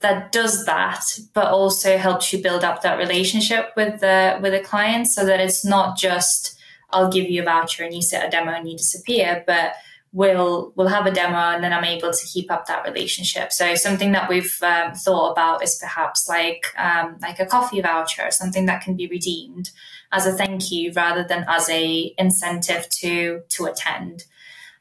that 0.00 0.30
does 0.30 0.64
that, 0.66 1.04
but 1.34 1.46
also 1.46 1.98
helps 1.98 2.32
you 2.32 2.42
build 2.42 2.64
up 2.64 2.82
that 2.82 2.98
relationship 2.98 3.72
with 3.76 4.00
the 4.00 4.38
with 4.42 4.52
the 4.52 4.60
client, 4.60 5.06
so 5.06 5.24
that 5.24 5.40
it's 5.40 5.64
not 5.64 5.96
just 5.96 6.58
I'll 6.90 7.10
give 7.10 7.28
you 7.28 7.42
a 7.42 7.44
voucher 7.44 7.84
and 7.84 7.94
you 7.94 8.02
set 8.02 8.26
a 8.26 8.30
demo 8.30 8.52
and 8.52 8.70
you 8.70 8.76
disappear, 8.76 9.44
but 9.46 9.74
we'll 10.12 10.72
we'll 10.74 10.88
have 10.88 11.06
a 11.06 11.10
demo 11.10 11.36
and 11.36 11.62
then 11.62 11.72
I'm 11.72 11.84
able 11.84 12.12
to 12.12 12.26
keep 12.26 12.50
up 12.50 12.66
that 12.66 12.84
relationship. 12.84 13.52
So 13.52 13.74
something 13.74 14.12
that 14.12 14.28
we've 14.28 14.58
um, 14.62 14.94
thought 14.94 15.32
about 15.32 15.62
is 15.62 15.78
perhaps 15.80 16.28
like 16.28 16.66
um, 16.78 17.16
like 17.20 17.38
a 17.40 17.46
coffee 17.46 17.80
voucher, 17.80 18.30
something 18.30 18.66
that 18.66 18.82
can 18.82 18.96
be 18.96 19.06
redeemed 19.06 19.70
as 20.12 20.26
a 20.26 20.32
thank 20.32 20.70
you 20.70 20.92
rather 20.92 21.24
than 21.24 21.44
as 21.48 21.68
a 21.70 22.14
incentive 22.18 22.88
to 23.00 23.42
to 23.48 23.66
attend. 23.66 24.24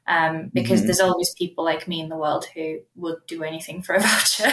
Um, 0.07 0.51
because 0.53 0.79
mm-hmm. 0.79 0.87
there's 0.87 1.01
always 1.01 1.33
people 1.37 1.65
like 1.65 1.85
me 1.85 1.99
in 1.99 2.07
the 2.07 2.15
world 2.15 2.45
who 2.55 2.79
would 2.95 3.17
do 3.27 3.43
anything 3.43 3.81
for 3.81 3.95
a 3.95 3.99
voucher. 4.07 4.51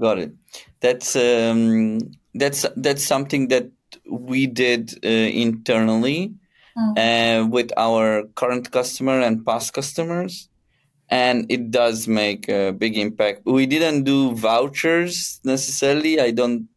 Got 0.00 0.18
it. 0.18 0.32
That's 0.80 1.16
um, 1.16 1.98
that's 2.34 2.64
that's 2.76 3.04
something 3.04 3.48
that 3.48 3.70
we 4.08 4.46
did 4.46 4.98
uh, 5.04 5.08
internally 5.08 6.34
mm. 6.76 6.98
uh, 6.98 7.46
with 7.46 7.70
our 7.76 8.24
current 8.34 8.70
customer 8.70 9.20
and 9.20 9.44
past 9.44 9.72
customers 9.74 10.48
and 11.10 11.46
it 11.48 11.70
does 11.70 12.06
make 12.06 12.48
a 12.48 12.72
big 12.72 12.96
impact 12.96 13.42
we 13.44 13.66
didn't 13.66 14.04
do 14.04 14.34
vouchers 14.34 15.40
necessarily 15.44 16.20
i 16.20 16.30
don't 16.30 16.68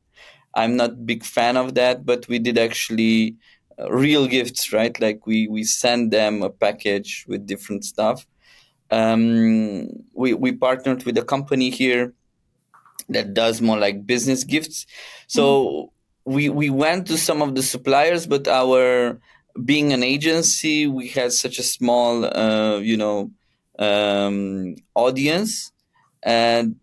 i'm 0.56 0.76
not 0.76 1.06
big 1.06 1.24
fan 1.24 1.58
of 1.58 1.76
that 1.76 2.06
but 2.06 2.28
we 2.28 2.40
did 2.40 2.58
actually 2.58 3.36
uh, 3.80 3.92
real 3.92 4.28
gifts 4.28 4.74
right? 4.74 5.00
Like 5.00 5.26
we 5.26 5.48
we 5.48 5.64
send 5.64 6.12
them 6.12 6.44
a 6.44 6.50
package 6.50 7.26
with 7.28 7.48
different 7.48 7.86
stuff. 7.86 8.28
Um, 8.90 9.88
we 10.14 10.34
we 10.34 10.52
partnered 10.52 11.04
with 11.04 11.18
a 11.18 11.24
company 11.24 11.70
here 11.70 12.14
that 13.10 13.34
does 13.34 13.62
more 13.62 13.78
like 13.78 14.06
business 14.06 14.44
gifts. 14.44 14.86
So 15.28 15.44
mm 15.66 15.90
we 16.24 16.50
we 16.50 16.70
went 16.70 17.08
to 17.08 17.18
some 17.18 17.42
of 17.42 17.56
the 17.56 17.64
suppliers, 17.64 18.28
but 18.28 18.48
our 18.48 19.20
being 19.66 19.92
an 19.92 20.04
agency, 20.04 20.86
we 20.86 21.08
had 21.08 21.34
such 21.34 21.58
a 21.58 21.64
small, 21.64 22.26
uh, 22.26 22.78
you 22.78 22.96
know, 22.96 23.32
um, 23.80 24.76
audience, 24.94 25.72
and 26.22 26.76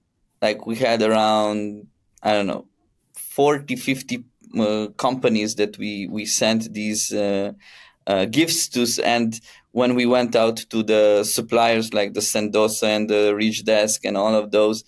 like 0.42 0.66
we 0.66 0.74
had 0.74 1.02
around 1.02 1.86
I 2.22 2.32
don't 2.32 2.48
know, 2.48 2.66
40, 3.38 3.76
50 3.76 4.24
uh, 4.58 4.86
companies 4.96 5.54
that 5.54 5.78
we 5.78 6.08
we 6.08 6.26
sent 6.26 6.74
these 6.74 7.12
uh, 7.12 7.52
uh, 8.08 8.24
gifts 8.24 8.68
to, 8.70 8.84
and 9.04 9.40
when 9.70 9.94
we 9.94 10.06
went 10.06 10.34
out 10.34 10.56
to 10.70 10.82
the 10.82 11.22
suppliers 11.22 11.94
like 11.94 12.14
the 12.14 12.24
Sendoso 12.32 12.88
and 12.88 13.08
the 13.08 13.32
Reachdesk 13.40 14.00
and 14.04 14.16
all 14.16 14.34
of 14.34 14.50
those, 14.50 14.82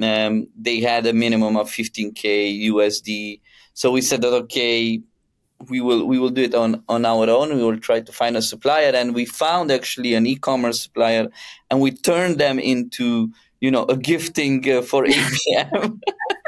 um, 0.00 0.46
they 0.56 0.78
had 0.80 1.06
a 1.06 1.12
minimum 1.12 1.56
of 1.56 1.68
15k 1.68 2.68
USD 2.70 3.40
so 3.78 3.92
we 3.92 4.00
said 4.00 4.22
that 4.22 4.34
okay, 4.42 5.00
we 5.68 5.80
will 5.80 6.04
we 6.04 6.18
will 6.18 6.30
do 6.30 6.42
it 6.42 6.52
on 6.52 6.82
on 6.88 7.06
our 7.06 7.30
own. 7.30 7.56
We 7.56 7.62
will 7.62 7.78
try 7.78 8.00
to 8.00 8.12
find 8.12 8.36
a 8.36 8.42
supplier, 8.42 8.90
and 8.92 9.14
we 9.14 9.24
found 9.24 9.70
actually 9.70 10.14
an 10.14 10.26
e-commerce 10.26 10.82
supplier, 10.82 11.28
and 11.70 11.80
we 11.80 11.92
turned 11.92 12.38
them 12.38 12.58
into 12.58 13.30
you 13.60 13.70
know 13.70 13.84
a 13.84 13.96
gifting 13.96 14.68
uh, 14.70 14.82
for 14.82 15.04
ABM. 15.06 16.00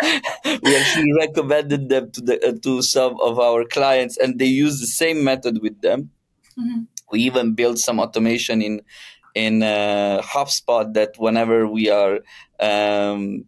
we 0.63 0.77
actually 0.77 1.13
recommended 1.19 1.89
them 1.89 2.11
to 2.13 2.21
the 2.21 2.49
uh, 2.49 2.53
to 2.63 2.83
some 2.83 3.21
of 3.21 3.39
our 3.39 3.65
clients, 3.65 4.17
and 4.17 4.39
they 4.39 4.47
use 4.47 4.81
the 4.81 4.87
same 4.87 5.25
method 5.25 5.61
with 5.63 5.81
them. 5.81 6.11
Mm-hmm. 6.59 6.83
We 7.13 7.21
even 7.21 7.55
built 7.55 7.79
some 7.79 8.01
automation 8.01 8.63
in 8.63 8.83
in 9.35 9.63
uh, 9.63 10.23
HubSpot 10.23 10.93
that 10.95 11.15
whenever 11.19 11.67
we 11.67 11.91
are 11.91 12.21
um, 12.59 13.45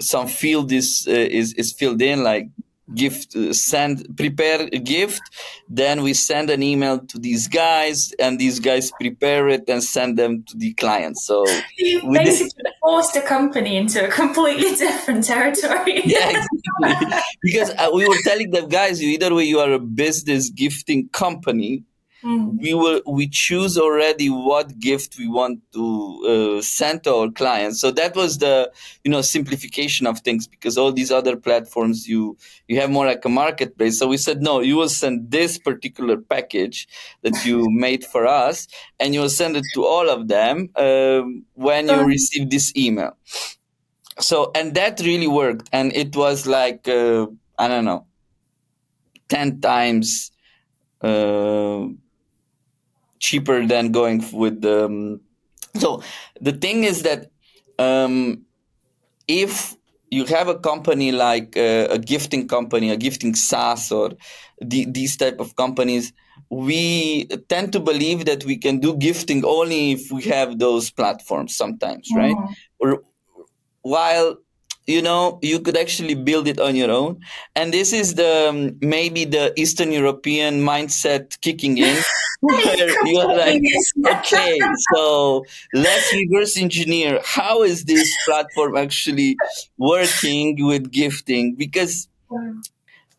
some 0.00 0.26
field 0.26 0.72
is 0.72 1.06
uh, 1.08 1.12
is 1.12 1.54
is 1.54 1.72
filled 1.72 2.02
in, 2.02 2.22
like 2.22 2.48
gift 2.94 3.36
uh, 3.36 3.52
send 3.52 4.16
prepare 4.16 4.68
a 4.72 4.78
gift 4.78 5.22
then 5.68 6.02
we 6.02 6.12
send 6.12 6.50
an 6.50 6.62
email 6.62 6.98
to 6.98 7.18
these 7.18 7.46
guys 7.46 8.12
and 8.18 8.38
these 8.38 8.58
guys 8.58 8.90
prepare 9.00 9.48
it 9.48 9.62
and 9.68 9.84
send 9.84 10.18
them 10.18 10.42
to 10.42 10.56
the 10.56 10.74
client 10.74 11.16
so 11.16 11.44
you 11.78 12.02
basically. 12.12 12.69
Forced 12.80 13.16
a 13.16 13.20
company 13.20 13.76
into 13.76 14.06
a 14.06 14.10
completely 14.10 14.74
different 14.76 15.24
territory 15.24 16.02
yeah 16.04 16.42
exactly. 16.82 17.18
because 17.42 17.70
uh, 17.70 17.90
we 17.92 18.08
were 18.08 18.16
telling 18.24 18.50
them 18.50 18.68
guys 18.68 19.02
either 19.02 19.34
way 19.34 19.44
you 19.44 19.58
are 19.58 19.72
a 19.72 19.78
business 19.78 20.50
gifting 20.50 21.08
company 21.10 21.84
Mm. 22.22 22.60
We 22.60 22.74
will 22.74 23.00
we 23.06 23.28
choose 23.28 23.78
already 23.78 24.28
what 24.28 24.78
gift 24.78 25.16
we 25.18 25.26
want 25.26 25.60
to 25.72 26.58
uh, 26.58 26.62
send 26.62 27.04
to 27.04 27.14
our 27.14 27.30
clients. 27.30 27.80
So 27.80 27.90
that 27.92 28.14
was 28.14 28.38
the 28.38 28.70
you 29.04 29.10
know 29.10 29.22
simplification 29.22 30.06
of 30.06 30.20
things 30.20 30.46
because 30.46 30.76
all 30.76 30.92
these 30.92 31.10
other 31.10 31.36
platforms 31.36 32.06
you 32.06 32.36
you 32.68 32.78
have 32.78 32.90
more 32.90 33.06
like 33.06 33.24
a 33.24 33.30
marketplace. 33.30 33.98
So 33.98 34.06
we 34.06 34.18
said 34.18 34.42
no, 34.42 34.60
you 34.60 34.76
will 34.76 34.90
send 34.90 35.30
this 35.30 35.56
particular 35.58 36.18
package 36.18 36.86
that 37.22 37.44
you 37.46 37.70
made 37.70 38.04
for 38.04 38.26
us, 38.26 38.68
and 38.98 39.14
you 39.14 39.20
will 39.20 39.30
send 39.30 39.56
it 39.56 39.64
to 39.74 39.84
all 39.86 40.10
of 40.10 40.28
them 40.28 40.68
um, 40.76 41.46
when 41.54 41.88
you 41.88 42.04
receive 42.04 42.50
this 42.50 42.70
email. 42.76 43.16
So 44.18 44.50
and 44.54 44.74
that 44.74 45.00
really 45.00 45.26
worked, 45.26 45.70
and 45.72 45.90
it 45.94 46.14
was 46.14 46.46
like 46.46 46.86
uh, 46.86 47.28
I 47.58 47.68
don't 47.68 47.86
know, 47.86 48.04
ten 49.28 49.60
times. 49.62 50.32
Uh, 51.00 51.88
cheaper 53.20 53.64
than 53.66 53.92
going 53.92 54.24
with 54.32 54.62
the. 54.62 54.86
Um, 54.86 55.20
so 55.78 56.02
the 56.40 56.52
thing 56.52 56.84
is 56.84 57.02
that 57.04 57.30
um, 57.78 58.42
if 59.28 59.76
you 60.10 60.24
have 60.24 60.48
a 60.48 60.58
company 60.58 61.12
like 61.12 61.56
uh, 61.56 61.86
a 61.90 61.98
gifting 61.98 62.48
company, 62.48 62.90
a 62.90 62.96
gifting 62.96 63.34
SaaS, 63.36 63.92
or 63.92 64.10
the, 64.60 64.86
these 64.86 65.16
type 65.16 65.38
of 65.38 65.54
companies, 65.54 66.12
we 66.48 67.26
tend 67.48 67.72
to 67.72 67.80
believe 67.80 68.24
that 68.24 68.44
we 68.44 68.56
can 68.56 68.80
do 68.80 68.96
gifting 68.96 69.44
only 69.44 69.92
if 69.92 70.10
we 70.10 70.22
have 70.22 70.58
those 70.58 70.90
platforms. 70.90 71.54
Sometimes, 71.54 72.08
right? 72.14 72.34
Mm-hmm. 72.34 72.52
Or 72.80 73.02
while 73.82 74.36
you 74.90 75.00
know 75.00 75.38
you 75.42 75.60
could 75.60 75.76
actually 75.76 76.14
build 76.14 76.48
it 76.48 76.58
on 76.60 76.74
your 76.74 76.90
own. 76.90 77.20
And 77.54 77.72
this 77.72 77.92
is 77.92 78.14
the 78.14 78.48
um, 78.50 78.76
maybe 78.80 79.24
the 79.24 79.52
eastern 79.62 79.92
european 79.92 80.60
mindset 80.60 81.40
kicking 81.40 81.78
in 81.78 81.96
where 82.40 82.88
you're 83.06 83.36
like 83.36 83.62
okay 84.14 84.58
so 84.92 85.44
let's 85.74 86.12
reverse 86.12 86.56
engineer. 86.58 87.20
How 87.24 87.62
is 87.62 87.84
this 87.84 88.08
platform 88.26 88.76
actually 88.76 89.36
working 89.78 90.56
with 90.66 90.90
gifting? 90.90 91.54
Because 91.54 92.08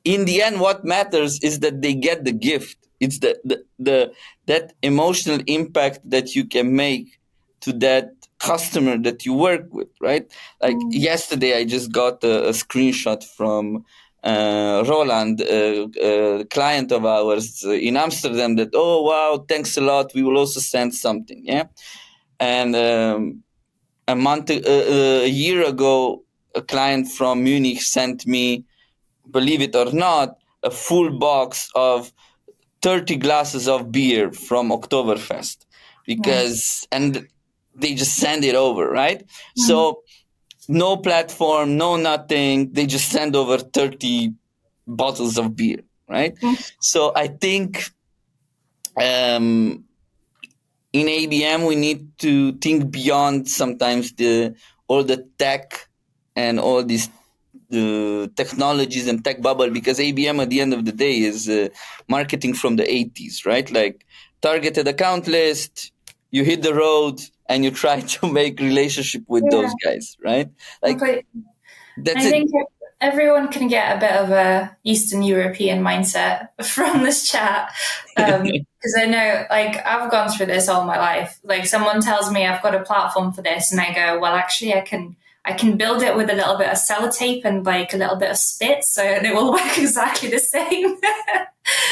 in 0.04 0.26
the 0.26 0.42
end 0.42 0.60
what 0.60 0.84
matters 0.84 1.40
is 1.40 1.60
that 1.60 1.82
they 1.82 1.94
get 1.94 2.26
the 2.26 2.34
gift. 2.34 2.78
It's 3.00 3.20
the, 3.20 3.40
the, 3.44 3.64
the 3.80 4.14
that 4.46 4.74
emotional 4.84 5.40
impact 5.48 6.08
that 6.10 6.36
you 6.36 6.46
can 6.46 6.76
make 6.76 7.20
to 7.62 7.74
that 7.74 8.21
customer 8.42 8.98
that 8.98 9.26
you 9.26 9.34
work 9.34 9.68
with, 9.72 9.90
right? 10.02 10.32
Like 10.62 10.76
mm. 10.76 10.90
yesterday, 10.92 11.58
I 11.58 11.66
just 11.66 11.92
got 11.92 12.24
a, 12.24 12.50
a 12.50 12.52
screenshot 12.52 13.24
from 13.24 13.86
uh, 14.24 14.84
Roland, 14.88 15.42
a, 15.42 16.46
client 16.50 16.92
of 16.92 17.06
ours 17.06 17.64
in 17.64 17.98
Amsterdam, 17.98 18.56
that 18.56 18.70
oh 18.74 19.04
wow, 19.04 19.46
thanks 19.48 19.78
a 19.78 19.82
lot. 19.82 20.14
We 20.14 20.24
will 20.24 20.38
also 20.38 20.60
send 20.60 20.94
something, 20.94 21.42
yeah. 21.44 21.66
And 22.40 22.76
um, 22.76 23.44
a 24.08 24.16
month, 24.16 24.50
uh, 24.50 24.56
uh, 24.56 25.22
a 25.24 25.28
year 25.28 25.68
ago, 25.68 26.24
a 26.56 26.62
client 26.62 27.08
from 27.08 27.44
Munich 27.44 27.82
sent 27.82 28.28
me, 28.28 28.66
believe 29.30 29.62
it 29.62 29.76
or 29.76 29.92
not, 29.92 30.38
a 30.64 30.72
full 30.72 31.18
box 31.18 31.70
of 31.76 32.12
30 32.82 33.18
glasses 33.18 33.68
of 33.68 33.92
beer 33.92 34.32
from 34.32 34.70
Oktoberfest 34.70 35.66
because, 36.06 36.88
and 36.92 37.28
they 37.82 37.94
just 37.94 38.16
send 38.18 38.44
it 38.44 38.56
over, 38.56 38.90
right? 38.90 39.20
Mm-hmm. 39.20 39.62
So, 39.64 40.04
no 40.68 40.98
platform, 40.98 41.78
no 41.78 41.98
nothing. 41.98 42.72
They 42.72 42.86
just 42.86 43.10
send 43.10 43.36
over 43.36 43.58
30 43.58 44.34
bottles 44.88 45.38
of 45.38 45.56
beer, 45.56 45.80
right? 46.08 46.36
Mm-hmm. 46.36 46.62
So, 46.80 47.12
I 47.16 47.28
think 47.28 47.92
um, 48.98 49.84
in 50.94 51.08
ABM, 51.08 51.68
we 51.68 51.76
need 51.76 52.18
to 52.20 52.54
think 52.54 52.92
beyond 52.92 53.50
sometimes 53.50 54.14
the 54.14 54.56
all 54.88 55.04
the 55.04 55.26
tech 55.38 55.88
and 56.36 56.60
all 56.60 56.84
these 56.84 57.10
uh, 57.72 58.28
technologies 58.36 59.08
and 59.08 59.24
tech 59.24 59.42
bubble 59.42 59.70
because 59.70 60.00
ABM 60.00 60.42
at 60.42 60.50
the 60.50 60.60
end 60.60 60.74
of 60.74 60.84
the 60.84 60.92
day 60.92 61.20
is 61.20 61.48
uh, 61.48 61.70
marketing 62.10 62.54
from 62.54 62.76
the 62.76 62.84
80s, 62.84 63.46
right? 63.46 63.72
Like 63.72 64.06
targeted 64.42 64.88
account 64.88 65.28
list, 65.28 65.94
you 66.32 66.44
hit 66.44 66.62
the 66.62 66.74
road 66.74 67.22
and 67.48 67.64
you 67.64 67.72
try 67.72 68.02
to 68.02 68.28
make 68.32 68.60
relationship 68.60 69.24
with 69.28 69.44
yeah. 69.46 69.50
those 69.52 69.72
guys, 69.84 70.18
right? 70.24 70.50
Like 70.82 71.00
that's 71.98 72.26
I 72.26 72.28
it. 72.28 72.32
think 72.32 72.52
everyone 73.02 73.48
can 73.48 73.68
get 73.68 73.98
a 73.98 74.00
bit 74.00 74.12
of 74.12 74.30
a 74.30 74.78
Eastern 74.84 75.24
European 75.24 75.84
mindset 75.84 76.50
from 76.64 77.04
this 77.04 77.28
chat. 77.28 77.72
Um, 78.16 78.44
because 78.82 78.96
I 78.98 79.06
know, 79.06 79.46
like, 79.50 79.86
I've 79.86 80.10
gone 80.10 80.30
through 80.30 80.48
this 80.48 80.68
all 80.68 80.86
my 80.86 80.98
life. 80.98 81.40
Like, 81.44 81.66
someone 81.66 82.02
tells 82.02 82.32
me 82.32 82.46
I've 82.46 82.64
got 82.64 82.74
a 82.74 82.84
platform 82.84 83.32
for 83.32 83.44
this, 83.44 83.72
and 83.72 83.80
I 83.80 83.94
go, 83.94 84.20
well, 84.20 84.36
actually, 84.36 84.74
I 84.74 84.82
can. 84.82 85.18
I 85.44 85.54
can 85.54 85.76
build 85.76 86.04
it 86.04 86.16
with 86.16 86.30
a 86.30 86.36
little 86.36 86.56
bit 86.56 86.70
of 86.70 86.78
sellotape 86.78 87.46
and 87.46 87.66
like 87.66 87.96
a 87.96 87.98
little 87.98 88.16
bit 88.16 88.30
of 88.30 88.38
spit, 88.38 88.84
so 88.84 89.04
it 89.04 89.34
will 89.34 89.52
work 89.52 89.76
exactly 89.76 90.30
the 90.30 90.38
same. 90.38 90.96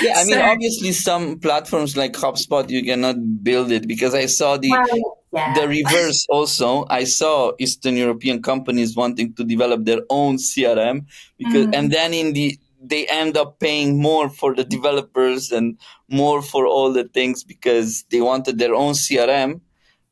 yeah, 0.04 0.14
I 0.18 0.26
mean, 0.26 0.36
so, 0.36 0.42
obviously, 0.42 0.92
some 0.92 1.40
platforms 1.40 1.98
like 1.98 2.14
HubSpot, 2.14 2.70
you 2.70 2.84
cannot 2.84 3.16
build 3.44 3.72
it 3.72 3.88
because 3.88 4.14
I 4.14 4.28
saw 4.28 4.58
the 4.58 4.70
well, 4.70 5.19
yeah. 5.32 5.54
the 5.54 5.68
reverse 5.68 6.26
also. 6.30 6.86
I 6.90 7.04
saw 7.04 7.54
Eastern 7.60 7.96
European 7.96 8.42
companies 8.42 8.96
wanting 8.96 9.34
to 9.34 9.44
develop 9.44 9.86
their 9.86 10.02
own 10.10 10.38
CRM 10.38 11.06
because, 11.38 11.66
mm-hmm. 11.66 11.74
and 11.74 11.92
then 11.92 12.14
in 12.14 12.34
the 12.34 12.60
they 12.82 13.06
end 13.08 13.36
up 13.36 13.60
paying 13.60 14.02
more 14.02 14.30
for 14.30 14.56
the 14.56 14.64
developers 14.64 15.52
and 15.52 15.78
more 16.08 16.42
for 16.42 16.66
all 16.66 16.94
the 16.94 17.04
things 17.04 17.44
because 17.44 18.04
they 18.10 18.22
wanted 18.22 18.58
their 18.58 18.74
own 18.74 18.94
CRM 18.94 19.60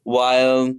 while 0.03 0.73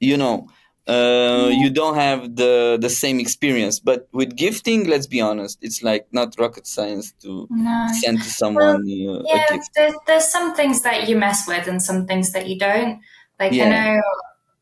you 0.00 0.16
know 0.16 0.48
uh, 0.86 1.50
you 1.52 1.68
don't 1.68 1.96
have 1.96 2.36
the 2.36 2.78
the 2.80 2.88
same 2.88 3.20
experience 3.20 3.78
but 3.78 4.08
with 4.12 4.34
gifting 4.36 4.88
let's 4.88 5.06
be 5.06 5.20
honest 5.20 5.58
it's 5.60 5.82
like 5.82 6.06
not 6.12 6.34
rocket 6.38 6.66
science 6.66 7.12
to 7.20 7.46
no. 7.50 7.86
send 8.00 8.18
to 8.18 8.30
someone 8.30 8.82
well, 8.86 9.18
uh, 9.18 9.22
yeah 9.26 9.58
there's, 9.74 9.94
there's 10.06 10.28
some 10.28 10.54
things 10.54 10.82
that 10.82 11.08
you 11.08 11.16
mess 11.16 11.46
with 11.46 11.66
and 11.68 11.82
some 11.82 12.06
things 12.06 12.32
that 12.32 12.48
you 12.48 12.58
don't 12.58 13.00
like 13.38 13.52
yeah. 13.52 13.64
i 13.64 13.68
know 13.68 14.02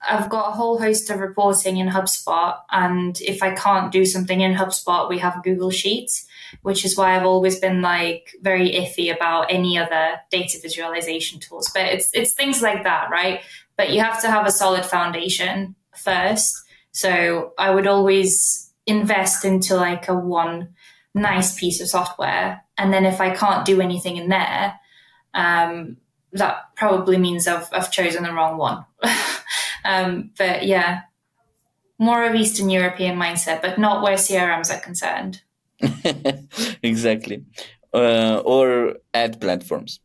I've 0.08 0.28
got 0.28 0.50
a 0.50 0.52
whole 0.52 0.78
host 0.78 1.10
of 1.10 1.18
reporting 1.18 1.78
in 1.78 1.88
HubSpot, 1.88 2.58
and 2.70 3.18
if 3.22 3.42
I 3.42 3.54
can't 3.54 3.90
do 3.90 4.04
something 4.04 4.40
in 4.40 4.54
HubSpot, 4.54 5.08
we 5.08 5.18
have 5.18 5.42
Google 5.42 5.70
Sheets 5.70 6.28
which 6.62 6.84
is 6.84 6.96
why 6.96 7.16
I've 7.16 7.26
always 7.26 7.58
been 7.58 7.82
like 7.82 8.32
very 8.42 8.70
iffy 8.72 9.14
about 9.14 9.52
any 9.52 9.78
other 9.78 10.20
data 10.30 10.58
visualization 10.60 11.40
tools. 11.40 11.70
But 11.72 11.86
it's 11.86 12.10
it's 12.12 12.32
things 12.32 12.62
like 12.62 12.84
that, 12.84 13.10
right? 13.10 13.40
But 13.76 13.90
you 13.90 14.00
have 14.00 14.20
to 14.22 14.30
have 14.30 14.46
a 14.46 14.50
solid 14.50 14.84
foundation 14.84 15.74
first. 15.94 16.54
So 16.92 17.52
I 17.58 17.70
would 17.70 17.86
always 17.86 18.72
invest 18.86 19.44
into 19.44 19.76
like 19.76 20.08
a 20.08 20.14
one 20.14 20.74
nice 21.14 21.58
piece 21.58 21.80
of 21.80 21.88
software. 21.88 22.62
And 22.78 22.92
then 22.92 23.04
if 23.04 23.20
I 23.20 23.34
can't 23.34 23.64
do 23.64 23.80
anything 23.80 24.16
in 24.16 24.28
there, 24.28 24.74
um, 25.34 25.96
that 26.36 26.74
probably 26.76 27.18
means 27.18 27.46
I've, 27.46 27.68
I've 27.72 27.90
chosen 27.90 28.22
the 28.22 28.32
wrong 28.32 28.58
one. 28.58 28.84
um, 29.84 30.30
but 30.36 30.66
yeah, 30.66 31.02
more 31.98 32.24
of 32.24 32.34
Eastern 32.34 32.70
European 32.70 33.16
mindset, 33.18 33.62
but 33.62 33.78
not 33.78 34.02
where 34.02 34.16
CRMs 34.16 34.74
are 34.74 34.80
concerned. 34.80 35.42
exactly. 36.82 37.44
Uh, 37.92 38.42
or 38.44 38.96
ad 39.14 39.40
platforms. 39.40 40.00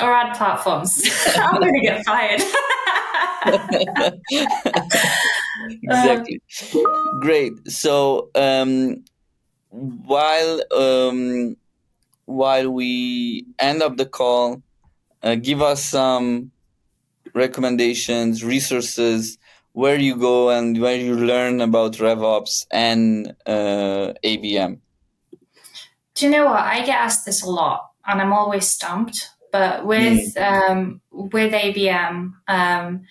Or 0.00 0.12
ad 0.12 0.36
platforms. 0.36 1.02
I'm 1.36 1.60
going 1.60 1.74
to 1.74 1.80
get 1.80 2.04
fired. 2.04 2.42
exactly. 5.82 6.40
Great. 7.20 7.52
So 7.70 8.30
um, 8.34 9.04
while 9.70 10.60
um, 10.76 11.56
while 12.26 12.70
we 12.70 13.46
end 13.58 13.82
up 13.82 13.96
the 13.96 14.06
call, 14.06 14.62
uh, 15.22 15.34
give 15.34 15.62
us 15.62 15.84
some 15.84 16.50
recommendations, 17.34 18.44
resources, 18.44 19.38
where 19.72 19.98
you 19.98 20.16
go 20.16 20.50
and 20.50 20.80
where 20.80 20.96
you 20.96 21.14
learn 21.14 21.60
about 21.60 21.92
RevOps 21.94 22.66
and 22.70 23.36
uh, 23.44 24.14
ABM. 24.24 24.78
Do 26.14 26.24
you 26.24 26.32
know 26.32 26.46
what? 26.46 26.60
I 26.60 26.78
get 26.78 26.98
asked 26.98 27.26
this 27.26 27.42
a 27.42 27.50
lot, 27.50 27.90
and 28.06 28.22
I'm 28.22 28.32
always 28.32 28.66
stumped. 28.66 29.28
But 29.52 29.86
with 29.86 30.34
mm. 30.34 30.70
um, 30.70 31.00
with 31.10 31.52
ABM, 31.52 32.32
um, 32.48 33.06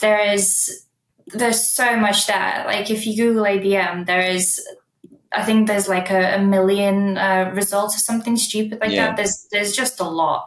there 0.00 0.32
is 0.32 0.84
there's 1.28 1.62
so 1.62 1.96
much 1.96 2.26
there. 2.26 2.64
Like 2.66 2.90
if 2.90 3.06
you 3.06 3.16
Google 3.16 3.44
ABM, 3.44 4.06
there 4.06 4.28
is 4.28 4.60
I 5.32 5.44
think 5.44 5.66
there's 5.66 5.88
like 5.88 6.10
a, 6.10 6.36
a 6.36 6.42
million 6.42 7.18
uh, 7.18 7.52
results 7.54 7.96
or 7.96 8.00
something 8.00 8.36
stupid 8.36 8.80
like 8.80 8.90
yeah. 8.90 9.08
that. 9.08 9.16
There's 9.16 9.46
there's 9.50 9.76
just 9.76 10.00
a 10.00 10.04
lot. 10.04 10.44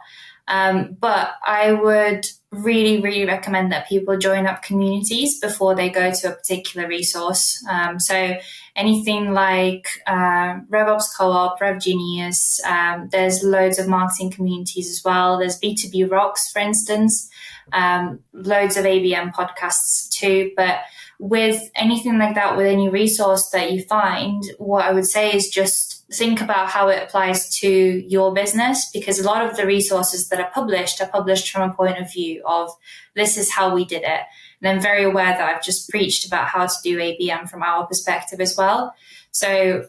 Um, 0.48 0.96
but 0.98 1.32
I 1.46 1.72
would 1.72 2.26
really, 2.50 3.00
really 3.02 3.26
recommend 3.26 3.70
that 3.70 3.88
people 3.88 4.16
join 4.16 4.46
up 4.46 4.62
communities 4.62 5.38
before 5.38 5.74
they 5.74 5.90
go 5.90 6.10
to 6.10 6.32
a 6.32 6.34
particular 6.34 6.88
resource. 6.88 7.62
Um, 7.70 8.00
so 8.00 8.36
anything 8.74 9.32
like 9.32 9.86
uh, 10.06 10.60
RevOps 10.70 11.04
Co-op, 11.16 11.60
RevGenius, 11.60 12.64
um, 12.64 13.10
there's 13.12 13.42
loads 13.42 13.78
of 13.78 13.86
marketing 13.86 14.30
communities 14.30 14.88
as 14.88 15.02
well. 15.04 15.38
There's 15.38 15.60
B2B 15.60 16.10
Rocks, 16.10 16.50
for 16.50 16.60
instance, 16.60 17.28
um, 17.72 18.20
loads 18.32 18.78
of 18.78 18.86
ABM 18.86 19.34
podcasts 19.34 20.08
too. 20.08 20.52
But 20.56 20.78
with 21.18 21.70
anything 21.74 22.18
like 22.18 22.36
that, 22.36 22.56
with 22.56 22.66
any 22.66 22.88
resource 22.88 23.50
that 23.50 23.72
you 23.72 23.82
find, 23.82 24.42
what 24.58 24.84
I 24.84 24.92
would 24.92 25.06
say 25.06 25.32
is 25.32 25.48
just 25.48 26.04
think 26.12 26.40
about 26.40 26.68
how 26.68 26.88
it 26.88 27.02
applies 27.02 27.54
to 27.58 27.68
your 27.68 28.32
business 28.32 28.88
because 28.92 29.18
a 29.18 29.26
lot 29.26 29.44
of 29.44 29.56
the 29.56 29.66
resources 29.66 30.28
that 30.28 30.40
are 30.40 30.50
published 30.52 31.00
are 31.00 31.08
published 31.08 31.50
from 31.50 31.68
a 31.68 31.74
point 31.74 31.98
of 31.98 32.10
view 32.12 32.42
of 32.46 32.70
this 33.14 33.36
is 33.36 33.50
how 33.50 33.74
we 33.74 33.84
did 33.84 34.02
it. 34.02 34.20
And 34.62 34.68
I'm 34.68 34.80
very 34.80 35.04
aware 35.04 35.26
that 35.26 35.40
I've 35.40 35.62
just 35.62 35.90
preached 35.90 36.26
about 36.26 36.48
how 36.48 36.66
to 36.66 36.74
do 36.82 36.98
ABM 36.98 37.48
from 37.50 37.62
our 37.62 37.86
perspective 37.86 38.40
as 38.40 38.56
well. 38.56 38.94
So 39.32 39.88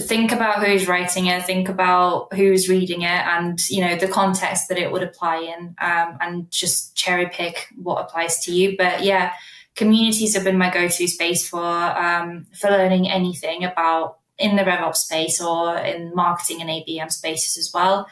think 0.00 0.32
about 0.32 0.64
who's 0.64 0.88
writing 0.88 1.26
it, 1.26 1.44
think 1.44 1.68
about 1.68 2.32
who's 2.34 2.68
reading 2.68 3.02
it, 3.02 3.08
and 3.08 3.58
you 3.70 3.82
know 3.82 3.96
the 3.96 4.08
context 4.08 4.68
that 4.68 4.78
it 4.78 4.90
would 4.90 5.02
apply 5.02 5.38
in, 5.38 5.74
um, 5.80 6.16
and 6.20 6.50
just 6.50 6.96
cherry 6.96 7.28
pick 7.28 7.68
what 7.76 8.00
applies 8.00 8.38
to 8.40 8.52
you. 8.52 8.76
But 8.76 9.04
yeah, 9.04 9.32
communities 9.74 10.34
have 10.34 10.44
been 10.44 10.58
my 10.58 10.72
go-to 10.72 11.06
space 11.06 11.48
for 11.48 11.64
um, 11.64 12.46
for 12.58 12.70
learning 12.70 13.10
anything 13.10 13.64
about 13.64 14.18
in 14.38 14.56
the 14.56 14.62
RevOps 14.62 14.96
space 14.96 15.40
or 15.40 15.76
in 15.78 16.14
marketing 16.14 16.60
and 16.60 16.70
ABM 16.70 17.10
spaces 17.10 17.56
as 17.56 17.72
well. 17.72 18.08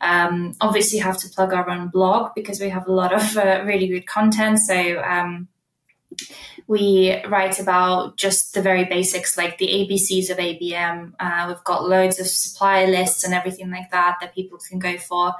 Um, 0.00 0.54
obviously, 0.60 0.98
have 0.98 1.18
to 1.18 1.28
plug 1.28 1.52
our 1.52 1.68
own 1.68 1.88
blog 1.88 2.32
because 2.34 2.60
we 2.60 2.68
have 2.68 2.86
a 2.86 2.92
lot 2.92 3.12
of 3.12 3.36
uh, 3.36 3.62
really 3.64 3.86
good 3.88 4.06
content. 4.06 4.58
So 4.58 5.02
um, 5.02 5.48
we 6.66 7.22
write 7.26 7.58
about 7.58 8.16
just 8.16 8.54
the 8.54 8.62
very 8.62 8.84
basics, 8.84 9.36
like 9.36 9.58
the 9.58 9.68
ABCs 9.68 10.30
of 10.30 10.38
ABM. 10.38 11.12
Uh, 11.18 11.44
we've 11.48 11.64
got 11.64 11.88
loads 11.88 12.18
of 12.20 12.26
supplier 12.26 12.86
lists 12.86 13.24
and 13.24 13.34
everything 13.34 13.70
like 13.70 13.90
that 13.90 14.16
that 14.20 14.34
people 14.34 14.58
can 14.68 14.78
go 14.78 14.98
for. 14.98 15.34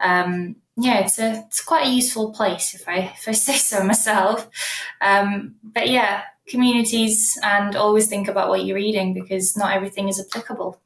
Um, 0.00 0.56
yeah, 0.76 1.00
it's 1.00 1.18
a 1.18 1.44
it's 1.46 1.60
quite 1.60 1.86
a 1.86 1.90
useful 1.90 2.32
place 2.32 2.74
if 2.74 2.88
I 2.88 3.12
if 3.16 3.26
I 3.26 3.32
say 3.32 3.56
so 3.56 3.82
myself. 3.82 4.48
Um, 5.00 5.56
but 5.62 5.88
yeah, 5.88 6.22
communities 6.46 7.38
and 7.42 7.74
always 7.76 8.06
think 8.08 8.28
about 8.28 8.48
what 8.48 8.64
you're 8.64 8.76
reading 8.76 9.14
because 9.14 9.56
not 9.56 9.74
everything 9.74 10.08
is 10.08 10.20
applicable. 10.20 10.80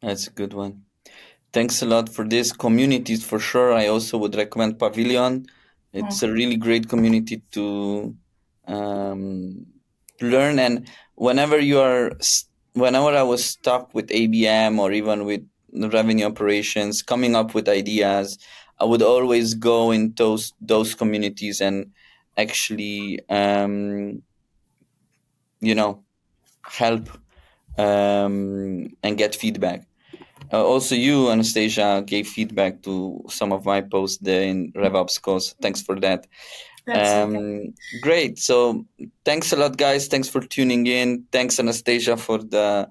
That's 0.00 0.28
a 0.28 0.30
good 0.30 0.54
one. 0.54 0.84
Thanks 1.52 1.82
a 1.82 1.86
lot 1.86 2.08
for 2.08 2.24
this. 2.24 2.52
Communities 2.52 3.24
for 3.24 3.38
sure. 3.38 3.72
I 3.72 3.88
also 3.88 4.18
would 4.18 4.36
recommend 4.36 4.78
Pavilion. 4.78 5.46
It's 5.92 6.22
a 6.22 6.30
really 6.30 6.56
great 6.56 6.88
community 6.88 7.42
to 7.52 8.14
um, 8.66 9.66
learn. 10.20 10.58
And 10.58 10.88
whenever 11.14 11.58
you 11.58 11.80
are, 11.80 12.12
whenever 12.74 13.08
I 13.08 13.22
was 13.22 13.44
stuck 13.44 13.94
with 13.94 14.08
ABM 14.08 14.78
or 14.78 14.92
even 14.92 15.24
with 15.24 15.42
revenue 15.72 16.26
operations, 16.26 17.02
coming 17.02 17.34
up 17.34 17.54
with 17.54 17.68
ideas, 17.68 18.38
I 18.80 18.84
would 18.84 19.02
always 19.02 19.54
go 19.54 19.90
in 19.90 20.14
those 20.16 20.52
those 20.60 20.94
communities 20.94 21.60
and 21.60 21.90
actually 22.36 23.20
um, 23.28 24.22
you 25.60 25.74
know 25.74 26.04
help 26.62 27.08
um, 27.76 28.88
and 29.02 29.18
get 29.18 29.34
feedback. 29.34 29.86
Uh, 30.52 30.64
also 30.64 30.94
you 30.94 31.26
Anastasiia 31.26 32.06
gave 32.06 32.28
feedback 32.28 32.82
to 32.82 33.22
some 33.28 33.52
of 33.52 33.64
my 33.64 33.80
posts 33.80 34.18
there 34.18 34.42
in 34.42 34.72
RevOps 34.72 35.20
Co-op 35.20 35.42
thanks 35.60 35.82
for 35.82 35.98
that. 36.00 36.26
Um, 36.88 37.74
great. 38.00 38.38
So 38.38 38.86
thanks 39.24 39.52
a 39.52 39.56
lot 39.56 39.76
guys. 39.76 40.06
Thanks 40.06 40.28
for 40.28 40.40
tuning 40.40 40.86
in. 40.86 41.24
Thanks 41.32 41.56
Anastasiia 41.56 42.18
for 42.18 42.38
the 42.38 42.88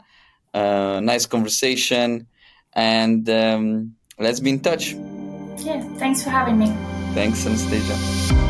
uh, 0.54 1.00
nice 1.02 1.26
conversation 1.26 2.28
and 2.74 3.30
um, 3.30 3.96
let's 4.20 4.40
be 4.40 4.50
in 4.50 4.60
touch. 4.60 4.94
Yeah 4.94 5.82
thanks 5.98 6.24
for 6.24 6.30
having 6.30 6.58
me. 6.58 6.68
Thanks 7.14 7.46
Anastasiia 7.46 8.47